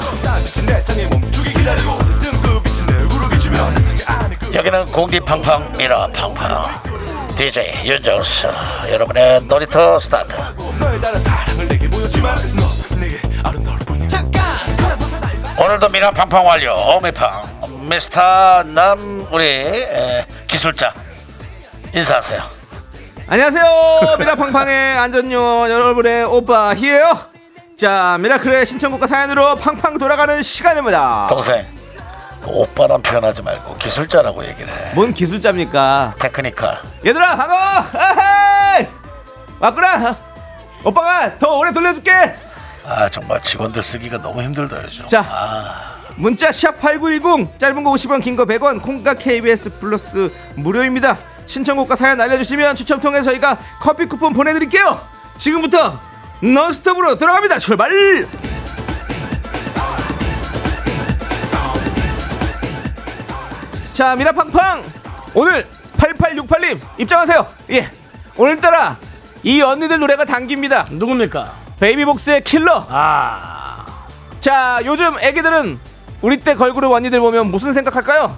여기는 4.55 4.85
공기 4.85 5.19
팡팡 5.19 5.71
미라 5.77 6.07
팡팡. 6.07 6.81
DJ 7.37 7.85
윤정수. 7.85 8.47
여러분의 8.89 9.43
놀이터 9.43 9.99
스타트. 9.99 10.35
오늘도 15.59 15.89
미라 15.89 16.09
팡팡 16.09 16.45
완료. 16.45 16.73
어미팡. 16.73 17.87
미스터 17.87 18.63
남 18.63 19.27
우리 19.31 19.45
에, 19.45 20.25
기술자. 20.47 20.91
인사하세요 21.93 22.60
안녕하세요. 23.35 24.17
미라팡팡의 24.19 24.97
안전요원 24.97 25.69
여러분의 25.69 26.25
오빠 26.25 26.75
히에요. 26.75 27.17
자, 27.77 28.17
미라클의 28.19 28.65
신청곡과 28.65 29.07
사연으로 29.07 29.55
팡팡 29.55 29.97
돌아가는 29.97 30.43
시간입니다. 30.43 31.27
동생 31.29 31.65
오빠란 32.45 33.01
표현하지 33.01 33.41
말고 33.43 33.77
기술자라고 33.77 34.43
얘기를 34.45 34.67
해뭔 34.89 35.13
기술자입니까? 35.13 36.15
technical 36.19 36.77
얘들아 37.05 37.37
반가워. 37.37 37.61
아헤이. 37.93 38.87
왔구나. 39.61 40.17
오빠가 40.83 41.33
더 41.39 41.55
오래 41.55 41.71
돌려줄게. 41.71 42.11
아 42.85 43.07
정말 43.07 43.41
직원들 43.41 43.81
쓰기가 43.81 44.21
너무 44.21 44.41
힘들다 44.41 44.75
요즘 44.83 45.07
자. 45.07 45.23
아, 45.25 45.95
문자 46.17 46.49
샵8910 46.49 47.57
짧은 47.59 47.81
거 47.85 47.91
50원 47.93 48.21
긴 48.21 48.35
거 48.35 48.43
100원 48.43 48.81
콩과 48.81 49.13
KBS 49.13 49.79
플러스 49.79 50.29
무료입니다. 50.57 51.17
신청곡과 51.45 51.95
사연 51.95 52.19
알려주시면 52.21 52.75
추첨 52.75 52.99
통해 52.99 53.21
저희가 53.21 53.57
커피 53.81 54.05
쿠폰 54.05 54.33
보내드릴게요. 54.33 54.99
지금부터 55.37 55.99
넌스톱으로 56.41 57.17
들어갑니다. 57.17 57.59
출발! 57.59 57.91
자 63.93 64.15
미라팡팡 64.15 64.83
오늘 65.33 65.67
8868님 65.97 66.79
입장하세요. 66.97 67.45
예 67.71 67.89
오늘따라 68.37 68.97
이 69.43 69.61
언니들 69.61 69.99
노래가 69.99 70.25
당깁니다. 70.25 70.85
누굽니까 70.91 71.53
베이비복스의 71.79 72.43
킬러. 72.43 72.85
아 72.89 73.61
자 74.39 74.79
요즘 74.85 75.19
애기들은 75.19 75.79
우리 76.23 76.37
때 76.37 76.55
걸그룹 76.55 76.91
언니들 76.91 77.19
보면 77.19 77.51
무슨 77.51 77.73
생각할까요? 77.73 78.35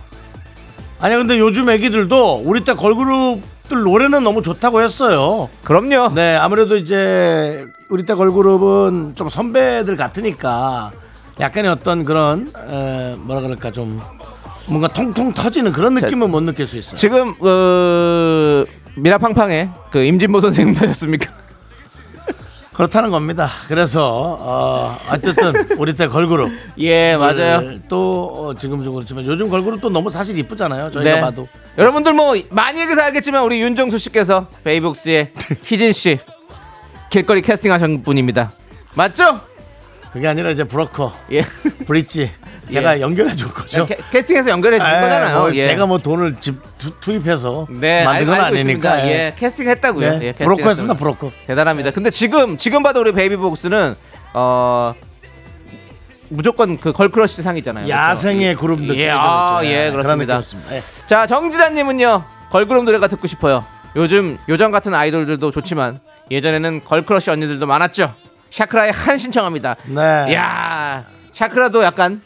아니 1.03 1.17
근데 1.17 1.37
요즘 1.37 1.69
애기들도 1.69 2.43
우리 2.45 2.63
때 2.63 2.73
걸그룹들 2.73 3.83
노래는 3.83 4.23
너무 4.23 4.41
좋다고 4.41 4.81
했어요 4.81 5.49
그럼요. 5.65 6.13
네 6.15 6.37
아무래도 6.37 6.77
이제 6.77 7.65
우리 7.89 8.05
때 8.05 8.13
걸그룹은 8.13 9.15
좀 9.15 9.27
선배들 9.27 9.97
같으니까 9.97 10.91
약간의 11.41 11.71
어떤 11.71 12.05
그런 12.05 12.47
에, 12.69 13.15
뭐라 13.17 13.41
그럴까 13.41 13.71
좀 13.71 13.99
뭔가 14.67 14.87
통통 14.87 15.33
터지는 15.33 15.73
그런 15.73 15.93
느낌은 15.95 16.31
못 16.31 16.39
느낄 16.39 16.65
수 16.67 16.77
있어요 16.77 16.95
지금 16.95 17.33
어, 17.37 18.63
미라팡팡의 18.95 19.71
그 19.91 20.05
임진모 20.05 20.39
선생님 20.39 20.73
하셨습니까? 20.73 21.42
그렇다는 22.73 23.11
겁니다. 23.11 23.49
그래서 23.67 24.37
어, 24.39 24.97
어쨌든 25.09 25.53
우리 25.77 25.95
때 25.95 26.07
걸그룹 26.07 26.51
예 26.79 27.15
맞아요. 27.15 27.61
네, 27.61 27.79
또 27.87 28.47
어, 28.49 28.53
지금 28.55 28.83
좀 28.83 28.95
그렇지만 28.95 29.25
요즘 29.25 29.49
걸그룹도 29.49 29.89
너무 29.89 30.09
사실 30.09 30.37
이쁘잖아요. 30.39 30.91
저희가 30.91 31.15
네. 31.15 31.21
봐도 31.21 31.47
여러분들 31.77 32.13
뭐 32.13 32.35
많이 32.49 32.79
얘기해서 32.79 33.01
알겠지만 33.03 33.43
우리 33.43 33.61
윤정수 33.61 33.99
씨께서 33.99 34.47
베이비복스의 34.63 35.31
희진 35.63 35.93
씨 35.93 36.19
길거리 37.09 37.41
캐스팅하신 37.41 38.03
분입니다. 38.03 38.51
맞죠? 38.95 39.41
그게 40.11 40.27
아니라 40.27 40.51
이제 40.51 40.63
브로커, 40.63 41.11
예. 41.31 41.43
브릿지 41.85 42.29
제가 42.69 42.97
예. 42.97 43.01
연결해 43.01 43.35
줄 43.35 43.47
거죠. 43.49 43.85
캐, 43.85 43.97
캐스팅해서 44.11 44.49
연결해 44.49 44.79
주신 44.79 44.93
에, 44.93 44.99
거잖아요. 45.01 45.39
뭐 45.39 45.55
예. 45.55 45.61
제가 45.63 45.85
뭐 45.85 45.97
돈을 45.97 46.35
집 46.39 46.55
투, 46.77 46.91
투입해서 46.99 47.67
네, 47.69 48.03
만든 48.03 48.25
건 48.27 48.35
알- 48.35 48.41
알고 48.45 48.57
아니니까. 48.57 48.95
있습니다. 48.95 49.07
예, 49.07 49.33
캐스팅 49.37 49.67
했다고요. 49.69 50.09
네, 50.11 50.15
예, 50.15 50.27
캐스팅 50.31 50.45
브로커였습니다. 50.45 50.93
브로커. 50.95 51.31
대단합니다. 51.47 51.91
근데 51.91 52.09
지금 52.09 52.57
지금 52.57 52.83
봐도 52.83 53.01
우리 53.01 53.11
베이비복스는 53.11 53.95
어 54.33 54.93
무조건 56.29 56.79
그 56.79 56.91
걸크러쉬 56.93 57.41
상이잖아요. 57.43 57.85
그렇죠? 57.85 57.99
야생의 58.01 58.55
그룹 58.55 58.79
느낌. 58.81 58.97
예, 58.97 59.11
아, 59.11 59.59
예, 59.63 59.91
그렇습니다. 59.91 60.41
예. 60.71 60.81
자, 61.05 61.27
정지란님은요, 61.27 62.23
걸그룹 62.49 62.85
노래가 62.85 63.07
듣고 63.07 63.27
싶어요. 63.27 63.63
요즘 63.95 64.39
요정 64.49 64.71
같은 64.71 64.93
아이돌들도 64.95 65.51
좋지만 65.51 65.99
예전에는 66.31 66.83
걸크러쉬 66.85 67.29
언니들도 67.29 67.67
많았죠. 67.67 68.15
샤크라의 68.49 68.91
한 68.91 69.17
신청합니다. 69.17 69.75
네. 69.85 70.33
야, 70.33 71.03
샤크라도 71.31 71.83
약간 71.83 72.21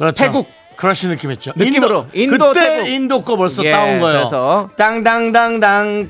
그렇죠. 0.00 0.24
태국. 0.24 0.48
크러쉬 0.76 1.08
느낌 1.08 1.30
있죠. 1.32 1.52
느낌으로. 1.56 2.06
인도, 2.14 2.48
그때 2.54 2.64
태국. 2.78 2.88
인도 2.88 3.22
거 3.22 3.36
벌써 3.36 3.62
예, 3.66 3.70
따온 3.70 4.00
거예요. 4.00 4.18
그래서 4.20 4.68
땅땅땅땅 4.78 6.08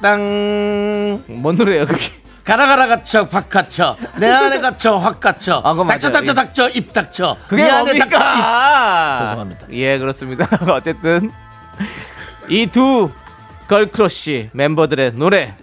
땅땅땅 0.00 1.24
뭔 1.26 1.56
노래예요, 1.56 1.84
그게? 1.86 2.12
가라 2.44 2.66
가라 2.68 2.86
갇혀 2.86 3.24
확 3.28 3.48
갇혀 3.50 3.96
내 4.18 4.30
안에 4.30 4.60
갇혀 4.60 4.96
확 4.98 5.18
갇혀 5.18 5.60
아, 5.64 5.74
닥쳐. 5.88 6.10
닥쳐 6.12 6.32
닥쳐 6.32 6.68
입 6.70 6.92
닥쳐 6.92 7.36
그게 7.48 7.64
내 7.64 7.70
안에 7.70 7.98
닥쳐 7.98 8.04
입 8.04 8.08
뭡니까? 8.20 9.18
죄송합니다. 9.24 9.66
예, 9.72 9.98
그렇습니다. 9.98 10.46
어쨌든 10.72 11.32
이 12.48 12.66
두 12.68 13.10
걸크러쉬 13.66 14.50
멤버들의 14.52 15.14
노래 15.14 15.54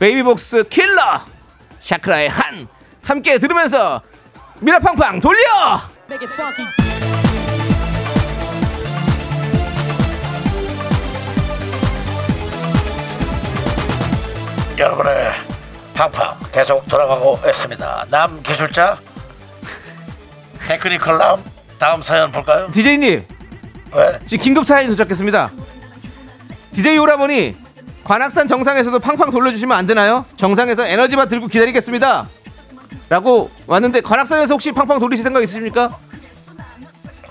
베이비복스 0.00 0.64
킬러 0.64 1.20
샤크라의 1.78 2.28
한 2.28 2.66
함께 3.04 3.38
들으면서 3.38 4.02
미라팡팡 4.60 5.20
돌려 5.20 5.38
여러분의 14.78 15.32
팡팡 15.94 16.34
계속 16.52 16.86
돌아가고 16.88 17.38
있습니다. 17.48 18.06
남 18.10 18.42
기술자 18.42 18.98
테크니컬 20.68 21.18
남 21.18 21.42
다음 21.78 22.02
사연 22.02 22.30
볼까요? 22.30 22.70
DJ님 22.72 23.24
왜? 23.92 24.18
지금 24.26 24.42
긴급 24.42 24.66
사연이 24.66 24.88
도착했습니다 24.88 25.50
DJ 26.74 26.98
오라버니 26.98 27.56
관악산 28.04 28.46
정상에서도 28.46 28.98
팡팡 28.98 29.30
돌려주시면 29.30 29.76
안 29.76 29.86
되나요? 29.86 30.24
정상에서 30.36 30.86
에너지바 30.86 31.26
들고 31.26 31.46
기다리겠습니다 31.48 32.28
라고 33.08 33.50
왔는데 33.66 34.00
관악산에서 34.00 34.54
혹시 34.54 34.72
팡팡 34.72 34.98
돌리실 34.98 35.22
생각 35.22 35.42
있으십니까? 35.42 35.96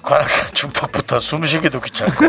관악산 0.02 0.50
중턱부터 0.54 1.20
숨쉬기도 1.20 1.80
귀찮고 1.80 2.26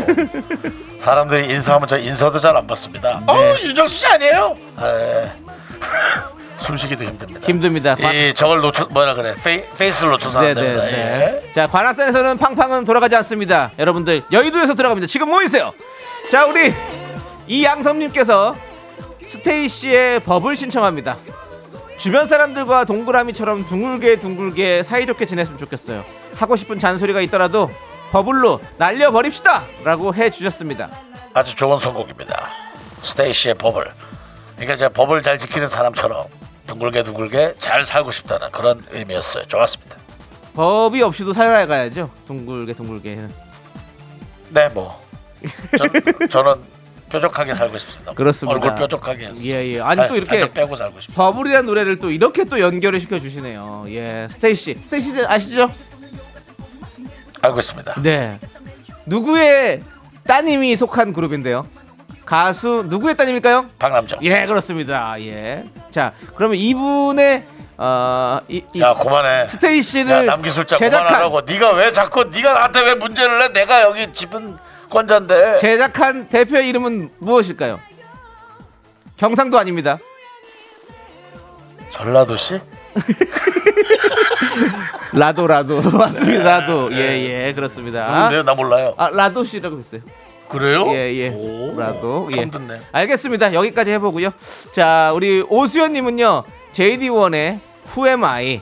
사람들이 1.01 1.53
인사하면 1.53 1.87
저 1.89 1.99
인사도 1.99 2.41
잘 2.41 2.57
안 2.57 2.67
받습니다. 2.67 3.21
어 3.27 3.55
윤정수 3.63 3.95
씨 3.95 4.07
아니에요? 4.07 4.57
에, 4.81 5.31
숨쉬기도 6.65 7.05
힘듭니다. 7.05 7.47
힘듭니다 7.47 7.95
관- 7.95 8.15
이 8.15 8.35
저걸 8.35 8.61
놓쳐 8.63 8.87
뭐라 8.91 9.15
그래 9.15 9.35
페이, 9.45 9.63
페이스를 9.79 10.11
놓쳐서 10.13 10.39
안 10.41 10.55
됩니다. 10.55 10.87
예. 10.91 11.43
자, 11.55 11.67
관악산에서는 11.67 12.39
팡팡은 12.39 12.85
돌아가지 12.87 13.15
않습니다. 13.17 13.71
여러분들 13.79 14.23
여의도에서 14.33 14.75
돌아갑니다. 14.75 15.07
지금 15.07 15.29
모이세요. 15.29 15.73
자, 16.31 16.47
우리 16.47 16.73
이양섭님께서 17.47 18.57
스테이시의 19.25 20.21
법을 20.21 20.57
신청합니다. 20.57 21.17
주변 21.97 22.27
사람들과 22.27 22.85
동그라미처럼 22.85 23.67
둥글게 23.67 24.17
둥글게 24.21 24.83
사이좋게 24.83 25.27
지냈으면 25.27 25.59
좋겠어요. 25.59 26.05
하고 26.37 26.57
싶은 26.57 26.79
잔소리가 26.79 27.21
있더라도 27.23 27.71
버블로 28.11 28.61
날려버립시다! 28.79 29.65
라고 29.85 30.15
해주셨습니다. 30.15 30.91
아주 31.35 31.57
좋은 31.57 31.79
선곡입니다. 31.81 32.35
스테이씨의 33.03 33.55
버블. 33.55 33.85
그러니까 34.57 34.77
제가 34.77 34.91
법을 34.91 35.23
잘 35.23 35.39
지키는 35.39 35.69
사람처럼 35.69 36.25
둥글게 36.67 37.03
둥글게 37.03 37.55
잘 37.59 37.85
살고 37.85 38.11
싶다는 38.11 38.51
그런 38.51 38.85
의미였어요. 38.91 39.47
좋았습니다. 39.47 39.97
법이 40.55 41.03
없이도 41.03 41.33
살아가야죠. 41.33 42.11
둥글게 42.27 42.75
둥글게. 42.75 43.29
네, 44.51 44.69
뭐 44.71 45.03
저, 45.77 46.27
저는 46.29 46.63
뾰족하게 47.11 47.55
살고 47.55 47.79
싶습니다. 47.79 48.12
그렇습니다. 48.12 48.55
얼굴 48.55 48.75
뾰족하게 48.75 49.27
해서. 49.27 49.42
예, 49.45 49.64
예. 49.73 49.81
아니, 49.81 49.97
살- 49.97 50.09
또 50.09 50.16
이렇게 50.16 50.51
빼고 50.51 50.75
살고 50.77 51.01
싶습니다. 51.01 51.23
버블이라는 51.23 51.66
노래를 51.66 51.99
또 51.99 52.11
이렇게 52.11 52.45
또 52.45 52.61
연결을 52.61 52.99
시켜 53.01 53.19
주시네요. 53.21 53.85
예, 53.88 54.27
스테이씨. 54.31 54.75
스테이씨 54.83 55.25
아시죠? 55.27 55.71
알고 57.42 57.61
있습니다. 57.61 57.95
네. 58.03 58.38
누구의 59.07 59.83
따님이 60.27 60.77
속한 60.77 61.12
그룹인데요? 61.12 61.66
가수 62.25 62.85
누구의 62.88 63.16
따님일까요? 63.16 63.66
박남정. 63.79 64.19
예, 64.23 64.47
그렇습니다. 64.47 65.14
예. 65.21 65.62
자, 65.92 66.12
그러면 66.35 66.57
이분의 66.59 67.45
어, 67.79 68.40
이, 68.49 68.62
이야 68.73 68.95
그만해. 68.95 69.47
스테이시를 69.49 70.11
야 70.11 70.23
남기술자 70.23 70.77
제작한 70.77 71.07
그만하라고. 71.07 71.42
네가 71.42 71.73
왜 71.75 71.92
자꾸 71.92 72.25
네가 72.25 72.55
나한테 72.55 72.81
왜 72.83 72.95
문제를 72.95 73.38
내? 73.38 73.61
내가 73.61 73.83
여기 73.83 74.12
집은 74.12 74.57
권자인데. 74.90 75.59
제작한 75.59 76.29
대표 76.29 76.59
이름은 76.59 77.11
무엇일까요? 77.18 77.81
경상도 79.16 79.59
아닙니다. 79.59 79.99
전라도 81.90 82.37
씨? 82.37 82.61
라도 85.12 85.46
라도 85.46 85.81
맞습니다. 85.90 86.42
라도 86.61 86.92
예예 86.92 87.53
그렇습니다. 87.55 88.29
근데 88.29 88.42
나 88.42 88.55
몰라요. 88.55 88.94
아 88.96 89.09
라도 89.09 89.44
씨라고 89.44 89.79
했어요. 89.79 90.01
그래요? 90.49 90.87
예예 90.88 91.31
오, 91.31 91.79
라도 91.79 92.29
예. 92.37 92.49
듣네. 92.49 92.81
알겠습니다. 92.92 93.53
여기까지 93.55 93.90
해보고요. 93.92 94.31
자 94.72 95.12
우리 95.14 95.44
오수연님은요 95.49 96.44
JD1의 96.72 97.59
Who 97.88 98.07
Am 98.09 98.25
I 98.25 98.61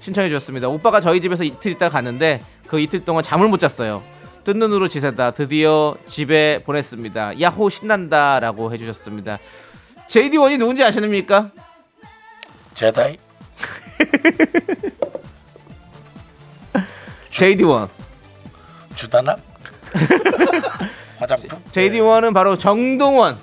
신청해 0.00 0.28
주셨습니다. 0.28 0.68
오빠가 0.68 1.00
저희 1.00 1.20
집에서 1.20 1.44
이틀 1.44 1.72
있다 1.72 1.88
갔는데 1.88 2.42
그 2.66 2.78
이틀 2.78 3.04
동안 3.04 3.22
잠을 3.22 3.48
못 3.48 3.58
잤어요. 3.58 4.02
뜬 4.44 4.58
눈으로 4.58 4.88
지새다 4.88 5.30
드디어 5.32 5.96
집에 6.06 6.62
보냈습니다. 6.64 7.40
야호 7.40 7.70
신난다라고 7.70 8.72
해주셨습니다. 8.72 9.38
JD1이 10.06 10.58
누군지 10.58 10.84
아십니까? 10.84 11.50
제다이? 12.74 13.16
JD1. 17.32 17.88
주다나? 18.94 19.36
화장품? 21.18 21.58
JD1은 21.72 22.34
바로 22.34 22.58
정동원. 22.58 23.38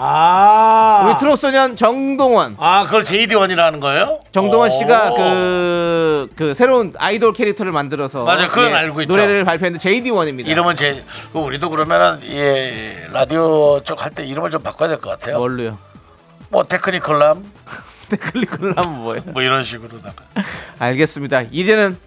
아. 0.00 1.02
우리 1.06 1.18
트롯 1.18 1.38
소년 1.38 1.74
정동원. 1.74 2.56
아, 2.58 2.84
그걸 2.84 3.02
JD1이라는 3.02 3.80
거예요? 3.80 4.20
정동원 4.32 4.70
오. 4.70 4.72
씨가 4.72 5.10
그, 5.10 6.28
그 6.36 6.54
새로운 6.54 6.92
아이돌 6.96 7.32
캐릭터를 7.32 7.72
만들어서 7.72 8.20
예, 8.20 8.24
맞아요. 8.24 8.48
그건 8.48 8.74
알고 8.74 9.02
있죠. 9.02 9.12
노래를 9.12 9.44
발표했는데 9.44 9.82
JD1입니다. 9.88 10.46
이름은 10.46 10.76
제그 10.76 11.02
우리도 11.38 11.70
그러면은 11.70 12.20
예 12.30 13.06
라디오 13.12 13.80
쪽 13.84 14.04
할 14.04 14.12
때 14.14 14.24
이름을 14.24 14.50
좀 14.50 14.62
바꿔야 14.62 14.88
될 14.88 14.98
것 15.00 15.10
같아요. 15.10 15.38
뭘로요? 15.38 15.78
뭐 16.50 16.64
테크니컬람 16.64 17.42
하면 18.76 18.98
뭐예요? 19.02 19.22
뭐 19.26 19.42
이런 19.42 19.64
식으로다가 19.64 20.24
알겠습니다. 20.78 21.42
이제는 21.50 21.98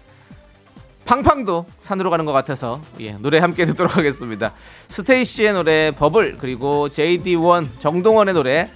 팡팡도 1.04 1.66
산으로 1.80 2.10
가는 2.10 2.24
것 2.24 2.32
같아서 2.32 2.80
예, 3.00 3.12
노래 3.12 3.38
함께 3.38 3.64
듣도록 3.64 3.96
하겠습니다. 3.96 4.52
스테이시의 4.88 5.52
노래 5.52 5.90
버블 5.92 6.38
그리고 6.38 6.88
JD1 6.88 7.78
정동원의 7.78 8.34
노래 8.34 8.70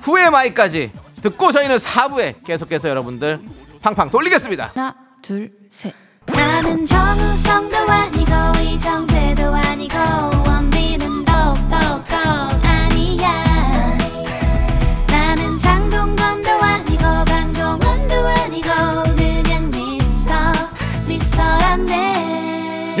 후의 0.00 0.30
마이까지 0.30 0.90
듣고 1.22 1.52
저희는 1.52 1.76
4부에 1.76 2.44
계속해서 2.44 2.88
여러분들 2.88 3.38
팡팡 3.82 4.10
돌리겠습니다. 4.10 4.72
하나 4.74 4.94
둘 5.22 5.52
셋. 5.70 5.92
나는 6.26 6.86
정우성도 6.86 7.76
아니고 7.76 8.32
이정재도 8.62 9.42
아니고 9.54 9.94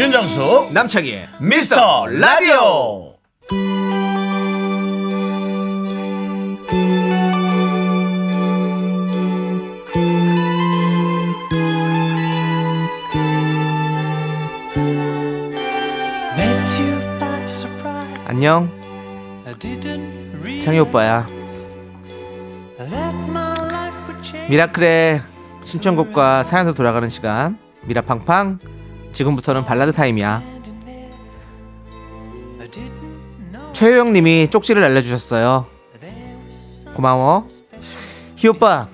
윤정수 0.00 0.70
남창희의 0.72 1.28
미스터 1.42 2.06
라디오. 2.06 3.16
안녕 18.24 18.70
I 19.46 19.52
didn't 19.52 20.40
realize 20.40 20.64
창희 20.64 20.78
오빠야. 20.78 21.28
미라클의 24.48 25.20
신청곡과 25.62 26.42
사연으로 26.44 26.74
돌아가는 26.74 27.06
시간 27.10 27.58
미라팡팡 27.82 28.79
지금부터는 29.12 29.64
발라드 29.64 29.92
타임이야. 29.92 30.42
최효영님이 33.72 34.48
쪽지를 34.48 34.84
알려주셨어요. 34.84 35.66
고마워. 36.94 37.46
희 38.36 38.48
오빠 38.48 38.88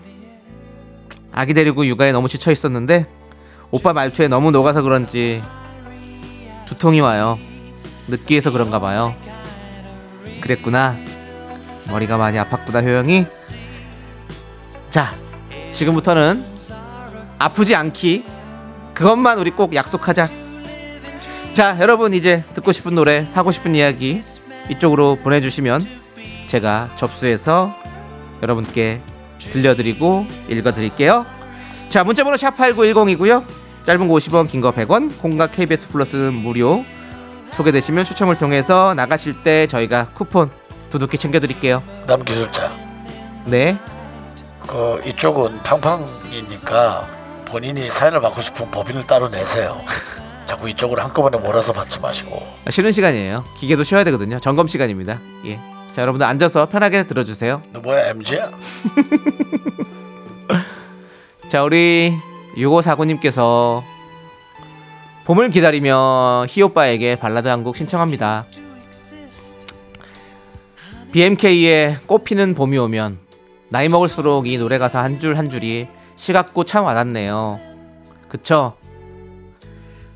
아기 1.32 1.54
데리고 1.54 1.86
육아에 1.86 2.12
너무 2.12 2.28
지쳐 2.28 2.50
있었는데 2.50 3.06
오빠 3.70 3.92
말투에 3.92 4.28
너무 4.28 4.50
녹아서 4.50 4.82
그런지 4.82 5.42
두통이 6.66 7.00
와요. 7.00 7.38
느끼해서 8.08 8.50
그런가 8.50 8.80
봐요. 8.80 9.14
그랬구나. 10.40 10.96
머리가 11.88 12.16
많이 12.16 12.38
아팠구나 12.38 12.82
효영이. 12.84 13.26
자 14.90 15.12
지금부터는 15.72 16.44
아프지 17.38 17.74
않기 17.74 18.24
그것만 18.96 19.38
우리 19.38 19.50
꼭 19.50 19.74
약속하자. 19.74 20.26
자 21.52 21.76
여러분 21.80 22.14
이제 22.14 22.44
듣고 22.54 22.72
싶은 22.72 22.94
노래 22.94 23.26
하고 23.34 23.50
싶은 23.52 23.74
이야기 23.74 24.22
이쪽으로 24.70 25.16
보내주시면 25.16 25.80
제가 26.46 26.88
접수해서 26.96 27.74
여러분께 28.42 29.02
들려드리고 29.38 30.26
읽어드릴게요. 30.48 31.26
자 31.90 32.04
문자번호 32.04 32.38
샵 32.38 32.56
8910이고요. 32.56 33.44
짧은 33.84 34.08
거 34.08 34.14
50원 34.14 34.48
긴 34.48 34.62
거 34.62 34.72
100원 34.72 35.18
공각 35.20 35.52
KBS 35.52 35.88
플러스는 35.88 36.32
무료. 36.32 36.82
소개되시면 37.50 38.04
추첨을 38.04 38.36
통해서 38.38 38.94
나가실 38.94 39.42
때 39.42 39.66
저희가 39.66 40.08
쿠폰 40.14 40.50
두둑히 40.88 41.18
챙겨드릴게요. 41.18 41.82
남기술자. 42.06 42.72
네. 43.44 43.76
그 44.66 45.00
이쪽은 45.06 45.58
팡팡이니까 45.62 47.06
본인이 47.46 47.90
사연을 47.90 48.20
받고 48.20 48.42
싶은 48.42 48.70
법인을 48.70 49.06
따로 49.06 49.28
내세요. 49.28 49.80
자꾸 50.46 50.68
이쪽으로 50.68 51.02
한꺼번에 51.02 51.38
몰아서 51.38 51.72
받지 51.72 51.98
마시고 52.00 52.40
쉬는 52.70 52.92
시간이에요 52.92 53.44
기계도 53.56 53.82
쉬어야 53.82 54.04
되거든요 54.04 54.38
점검 54.38 54.68
시간입니다 54.68 55.18
예. 55.44 55.58
자 55.90 56.02
여러분들 56.02 56.24
앉아서 56.24 56.66
편하게 56.66 57.04
들어주세요 57.04 57.62
너 57.72 57.80
뭐야 57.80 58.10
MG야? 58.10 58.52
자 61.48 61.64
우리 61.64 62.12
6549님께서 62.56 63.82
봄을 65.24 65.50
기다리며 65.50 66.46
희오빠에게 66.48 67.16
발라드 67.16 67.48
한 67.48 67.64
곡 67.64 67.76
신청합니다 67.76 68.46
BMK의 71.12 71.96
꽃피는 72.06 72.54
봄이 72.54 72.78
오면 72.78 73.18
나이 73.68 73.88
먹을수록 73.88 74.46
이 74.46 74.58
노래 74.58 74.78
가사 74.78 75.02
한 75.02 75.18
줄 75.18 75.36
한 75.36 75.50
줄이 75.50 75.88
시각고 76.16 76.64
참 76.64 76.84
와닿네요 76.84 77.60
그쵸? 78.28 78.76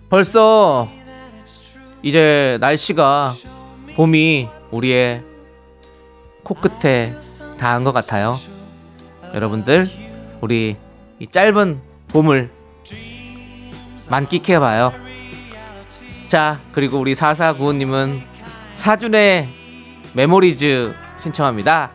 벌써 0.09 0.89
이제 2.03 2.59
날씨가 2.61 3.35
봄이 3.95 4.49
우리의 4.71 5.23
코끝에 6.43 7.13
닿은 7.59 7.85
것 7.85 7.93
같아요 7.93 8.37
여러분들 9.35 9.89
우리 10.41 10.77
이 11.19 11.27
짧은 11.27 11.81
봄을 12.09 12.51
만끽해봐요. 14.11 14.93
자, 16.27 16.61
그리고 16.73 16.99
우리 16.99 17.15
4495님은 17.15 18.21
사준의 18.75 19.49
Memories 20.15 20.93
신청합니다. 21.23 21.93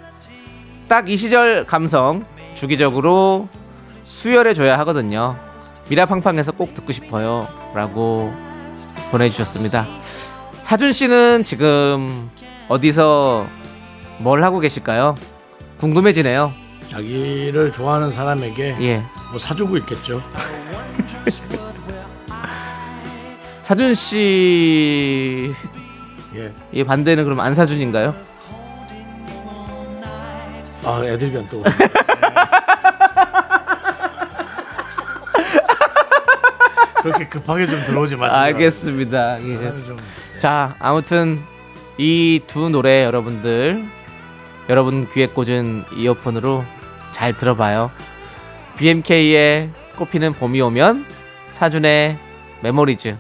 딱 0.88 1.10
이 1.10 1.18
시절 1.18 1.66
감성 1.66 2.26
주기적으로 2.54 3.50
수혈해줘야 4.06 4.78
하거든요. 4.80 5.38
미라팡팡에서 5.90 6.52
꼭 6.54 6.74
듣고 6.74 6.92
싶어요. 6.92 7.48
라고 7.74 8.34
보내주셨습니다. 9.12 9.86
사준 10.64 10.94
씨는 10.94 11.44
지금 11.44 12.30
어디서 12.68 13.48
뭘 14.20 14.44
하고 14.44 14.60
계실까요? 14.60 15.16
궁금해지네요. 15.80 16.52
자기를 16.90 17.72
좋아하는 17.72 18.12
사람에게 18.12 18.78
예. 18.82 19.04
뭐 19.30 19.40
사주고 19.40 19.78
있겠죠. 19.78 20.22
사준 23.62 23.96
씨 23.96 25.54
예. 26.36 26.54
이 26.72 26.84
반대는 26.84 27.24
그럼 27.24 27.40
안 27.40 27.56
사준인가요? 27.56 28.16
아, 30.84 31.02
애들이 31.04 31.34
또. 31.50 31.64
그렇게 37.06 37.28
급하게 37.28 37.68
좀 37.68 37.80
들어오지 37.86 38.16
마시고. 38.16 38.40
알겠습니다. 38.42 39.42
예. 39.44 39.58
좀 39.86 39.98
자, 40.40 40.76
아무튼 40.80 41.40
이 41.98 42.42
두 42.48 42.70
노래 42.70 43.06
여러분들 43.06 43.86
여러분 44.70 45.08
귀에 45.10 45.28
꽂은 45.28 45.86
이어폰으로 45.96 46.66
잘 47.12 47.38
들어봐요. 47.38 47.92
BMK의 48.78 49.70
꽃피는 49.98 50.34
봄이 50.34 50.60
오면 50.62 51.06
사준의 51.52 52.18
Memories 52.62 53.16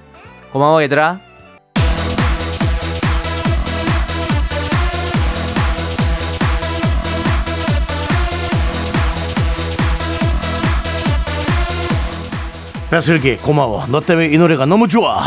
고마워 0.51 0.81
얘들아. 0.83 1.19
배슬기 12.95 13.35
고마워. 13.35 13.85
너 13.89 13.99
때문에 13.99 14.27
이 14.27 14.37
노래가 14.37 14.65
너무 14.65 14.87
좋아. 14.87 15.21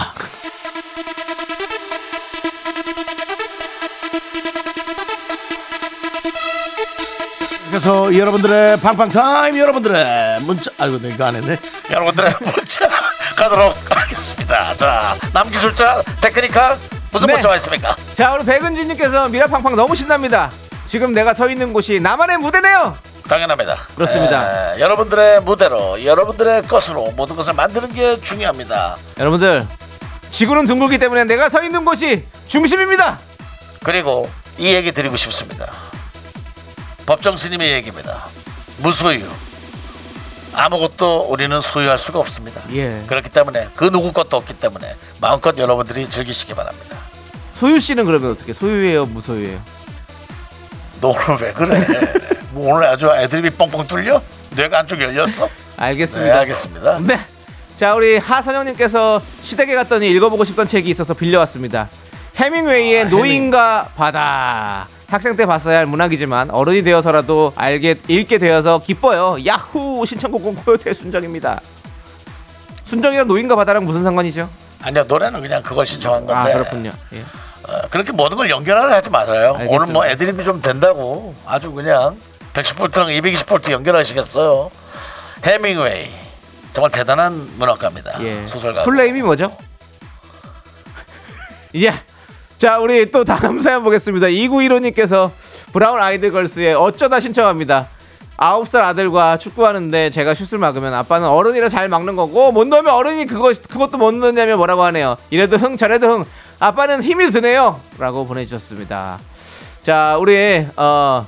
그래서 7.68 8.16
여러분들의 8.16 8.78
팡팡 8.80 9.08
타임 9.10 9.58
여러분들의 9.58 10.40
문자 10.44 10.70
아이고 10.78 10.98
내가 10.98 11.26
안 11.26 11.36
했네. 11.36 11.58
여러분들의 11.90 12.36
문자 12.40 12.88
가도록 13.36 13.74
하겠습니다. 13.90 14.74
자 14.76 15.14
남기술자 15.34 16.02
technical 16.22 16.78
무슨 17.12 17.26
네. 17.26 17.34
문자가 17.34 17.56
있습니까? 17.56 17.94
자, 18.14 18.32
우리 18.34 18.46
백은진님께서 18.46 19.28
미라팡팡 19.28 19.76
너무 19.76 19.94
신납니다. 19.94 20.50
지금 20.86 21.12
내가 21.12 21.34
서 21.34 21.50
있는 21.50 21.74
곳이 21.74 22.00
나만의 22.00 22.38
무대네요. 22.38 22.96
당연합니다. 23.28 23.76
그렇습니다. 23.94 24.74
에, 24.74 24.80
여러분들의 24.80 25.42
무대로 25.42 26.02
여러분들의 26.02 26.62
것으로 26.62 27.12
모든 27.12 27.36
것을 27.36 27.52
만드는 27.52 27.92
게 27.94 28.20
중요합니다. 28.20 28.96
여러분들 29.18 29.66
지구는 30.30 30.66
둥글기 30.66 30.98
때문에 30.98 31.24
내가 31.24 31.48
서 31.48 31.62
있는 31.62 31.84
곳이 31.84 32.24
중심입니다. 32.48 33.18
그리고 33.84 34.28
이 34.56 34.74
얘기 34.74 34.92
드리고 34.92 35.16
싶습니다. 35.16 35.70
법정 37.06 37.36
스님의 37.36 37.72
얘기입니다. 37.72 38.24
무소유. 38.78 39.24
아무것도 40.54 41.26
우리는 41.28 41.60
소유할 41.60 41.98
수가 41.98 42.18
없습니다. 42.18 42.60
예. 42.72 43.02
그렇기 43.06 43.30
때문에 43.30 43.68
그 43.76 43.90
누구 43.90 44.12
것도 44.12 44.36
없기 44.36 44.54
때문에 44.54 44.96
마음껏 45.20 45.56
여러분들이 45.56 46.08
즐기시기 46.10 46.54
바랍니다. 46.54 46.96
소유 47.54 47.78
씨는 47.78 48.04
그러면 48.04 48.32
어떻게 48.32 48.52
소유예요, 48.52 49.06
무소유예요? 49.06 49.77
너 51.00 51.08
오늘 51.08 51.42
왜 51.42 51.52
그래? 51.52 51.80
뭐 52.50 52.74
오늘 52.74 52.86
아주 52.86 53.10
애드립이 53.14 53.50
뻥뻥 53.50 53.86
뚫려? 53.86 54.20
뇌가 54.56 54.80
안쪽 54.80 55.00
열렸어? 55.00 55.46
네, 55.46 55.52
알겠습니다. 55.76 56.38
알겠습니다. 56.40 56.98
네. 57.00 57.20
자, 57.76 57.94
우리 57.94 58.18
하선영님께서 58.18 59.22
시댁에 59.42 59.74
갔더니 59.76 60.10
읽어보고 60.10 60.44
싶던 60.44 60.66
책이 60.66 60.90
있어서 60.90 61.14
빌려왔습니다. 61.14 61.88
해밍웨이의 62.36 63.08
노인과 63.08 63.90
바다. 63.96 64.88
학생 65.08 65.36
때 65.36 65.46
봤어야 65.46 65.78
할 65.78 65.86
문학이지만 65.86 66.50
어른이 66.50 66.82
되어서라도 66.82 67.52
알게 67.56 67.96
읽게 68.08 68.38
되어서 68.38 68.78
기뻐요. 68.78 69.36
야후 69.46 70.04
신청곡은 70.04 70.56
코요태 70.56 70.92
순정입니다. 70.92 71.60
순정이랑 72.84 73.26
노인과 73.28 73.56
바다랑 73.56 73.84
무슨 73.84 74.02
상관이죠? 74.02 74.48
아니요 74.82 75.04
노래는 75.08 75.40
그냥 75.40 75.62
그걸 75.62 75.86
신청한 75.86 76.26
건데. 76.26 76.50
아 76.50 76.52
그렇군요. 76.52 76.92
예. 77.14 77.24
어, 77.64 77.88
그렇게 77.90 78.12
모든 78.12 78.36
걸 78.36 78.50
연결하려 78.50 78.94
하지 78.94 79.10
마세요. 79.10 79.54
알겠습니다. 79.58 79.74
오늘 79.82 79.92
뭐 79.92 80.06
애드립이 80.06 80.44
좀 80.44 80.62
된다고 80.62 81.34
아주 81.46 81.72
그냥 81.72 82.18
110볼트랑 82.54 83.20
220볼트 83.20 83.70
연결하시겠어요. 83.70 84.70
헤밍웨이 85.44 86.08
정말 86.72 86.90
대단한 86.90 87.48
문학가입니다. 87.58 88.22
예. 88.22 88.46
소설가. 88.46 88.82
풀네임이 88.82 89.22
뭐죠? 89.22 89.56
예. 91.76 91.92
자, 92.58 92.78
우리 92.78 93.10
또 93.10 93.24
다음 93.24 93.60
사연 93.60 93.84
보겠습니다. 93.84 94.26
2915님께서 94.28 95.30
브라운 95.72 96.00
아이드 96.00 96.30
걸스의 96.30 96.74
어쩌다 96.74 97.20
신청합니다. 97.20 97.86
아홉 98.36 98.68
살 98.68 98.82
아들과 98.84 99.36
축구하는데 99.36 100.10
제가 100.10 100.32
슛을 100.32 100.58
막으면 100.58 100.94
아빠는 100.94 101.26
어른이라 101.28 101.68
잘 101.68 101.88
막는 101.88 102.14
거고 102.14 102.52
못 102.52 102.68
넣으면 102.68 102.94
어른이 102.94 103.26
그거 103.26 103.52
그것도 103.68 103.98
못 103.98 104.14
넣냐며 104.14 104.56
뭐라고 104.56 104.84
하네요. 104.84 105.16
이래도 105.30 105.56
흥 105.56 105.76
저래도 105.76 106.08
흥 106.08 106.24
아빠는 106.60 107.02
힘이 107.02 107.30
드네요 107.30 107.80
라고 107.98 108.26
보내주셨습니다. 108.26 109.18
자 109.80 110.16
우리 110.18 110.66
어 110.76 111.26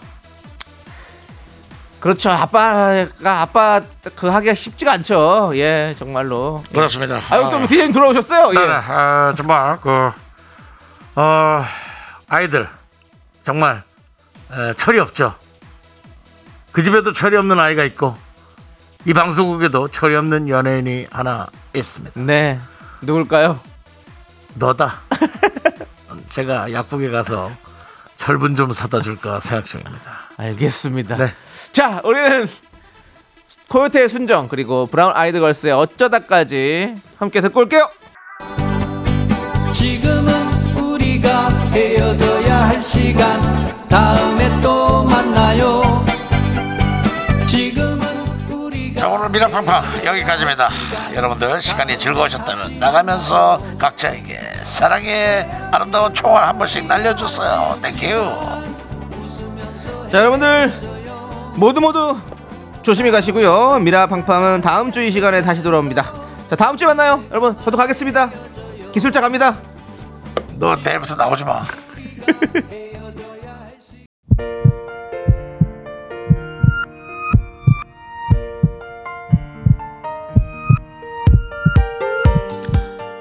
그렇죠. 2.01 2.31
아빠가 2.31 3.41
아빠 3.43 3.81
그 4.17 4.27
하기가 4.29 4.55
쉽지가 4.55 4.93
않죠. 4.93 5.53
예, 5.55 5.95
정말로. 5.99 6.65
그렇습니다. 6.73 7.21
아유 7.31 7.49
또 7.51 7.61
디제이님 7.67 7.93
돌아오셨어요. 7.93 8.53
네, 8.53 8.61
네. 8.61 8.67
예. 8.67 8.73
아, 8.73 9.35
정말 9.37 9.79
그 9.81 10.11
어, 11.17 11.63
아이들 12.29 12.67
정말 13.43 13.83
에, 14.53 14.73
철이 14.75 14.99
없죠. 14.99 15.35
그 16.73 16.83
집에도 16.83 17.13
철이 17.13 17.37
없는 17.37 17.59
아이가 17.61 17.85
있고 17.85 18.17
이 19.07 19.13
방송국에도 19.13 19.89
철이 19.89 20.15
없는 20.17 20.49
연예인이 20.49 21.09
하나 21.11 21.49
있습니다. 21.75 22.19
네. 22.21 22.59
누굴까요? 23.03 23.61
너다. 24.55 24.95
제가 26.29 26.73
약국에 26.73 27.11
가서 27.11 27.51
철분 28.17 28.57
좀 28.57 28.73
사다 28.73 29.01
줄까 29.01 29.41
생각 29.41 29.65
중입니다. 29.65 30.31
알겠습니다. 30.37 31.17
네. 31.17 31.27
자, 31.73 32.01
우리는 32.05 32.49
코요태의 33.69 34.09
순정 34.09 34.49
그리고 34.49 34.87
브라운 34.87 35.13
아이드 35.15 35.41
걸스의 35.41 35.73
어쩌다까지 35.73 36.95
함께 37.19 37.41
듣고 37.41 37.61
올게요. 37.61 37.89
지금은 39.73 40.77
우리가 40.77 41.49
헤어져야 41.71 42.69
할 42.69 42.83
시간 42.83 43.89
다음에 43.89 44.61
또 44.61 45.05
만나요 45.05 45.90
미라 49.31 49.47
팡팡 49.49 49.83
여기까지입니다. 50.05 50.69
여러분들 51.15 51.61
시간이 51.63 51.99
즐거우셨다면 51.99 52.79
나가면서 52.81 53.63
각자에게 53.79 54.39
사랑의 54.65 55.49
아름다운 55.73 56.13
총알 56.15 56.47
한 56.49 56.59
번씩 56.59 56.87
날려주세요. 56.87 57.79
Thank 57.81 57.96
you. 57.96 58.09
자, 60.11 60.19
여러분들 60.19 60.73
모두 61.55 61.81
모두 61.81 62.19
조심히 62.83 63.11
가시고요. 63.11 63.79
미라 63.81 64.07
팡팡은 64.09 64.63
다음 64.63 64.91
주 64.91 65.01
이 65.01 65.11
시간에 65.11 65.43
다시 65.43 65.63
돌아옵니다. 65.63 66.05
자, 66.49 66.57
다음 66.57 66.77
주에 66.77 66.89
만나요. 66.89 67.23
여러분, 67.31 67.57
저도 67.63 67.77
가겠습니다. 67.77 68.31
기술자 68.93 69.21
갑니다. 69.21 69.55
너 70.59 70.75
내일부터 70.77 71.15
나오지 71.15 71.45
마. 71.45 71.63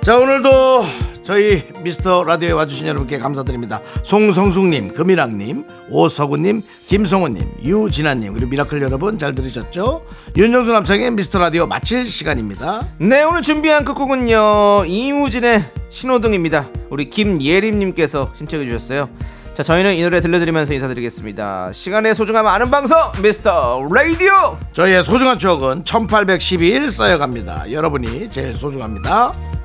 자 0.10 0.18
오늘도 0.18 0.86
저희 1.22 1.64
미스터 1.84 2.24
라디오에 2.24 2.53
와주신 2.53 2.88
여러분께 2.88 3.20
감사드립니다. 3.20 3.80
송성숙님, 4.01 4.95
금이랑님, 4.95 5.66
오서구님, 5.91 6.64
김성호님, 6.88 7.47
유진아님 7.64 8.34
그리고 8.34 8.49
미라클 8.49 8.82
여러분 8.82 9.20
잘 9.20 9.36
들으셨죠? 9.36 10.03
윤정수 10.36 10.72
남창희 10.72 11.12
미스터 11.12 11.38
라디오 11.38 11.68
마칠 11.68 12.07
시간입니다. 12.07 12.88
네, 12.97 13.22
오늘 13.22 13.43
준비한 13.43 13.86
끝곡은요. 13.86 14.86
이무진의 14.88 15.66
신호등입니다. 15.89 16.70
우리 16.89 17.07
김예림님께서 17.12 18.32
신청해 18.36 18.66
주셨어요. 18.66 19.10
자, 19.53 19.62
저희는 19.62 19.93
이 19.93 20.01
노래 20.01 20.22
들려드리면서 20.22 20.74
인사드리겠습니다. 20.74 21.72
시간의 21.72 22.16
소중함 22.16 22.47
아는 22.47 22.72
방송 22.72 22.97
미스터 23.22 23.86
라디오. 23.93 24.57
저희의 24.74 25.03
소중한 25.03 25.38
추억은 25.38 25.84
1812일 25.84 26.89
쌓여갑니다. 26.89 27.72
여러분이 27.72 28.28
제일 28.30 28.55
소중합니다. 28.55 29.59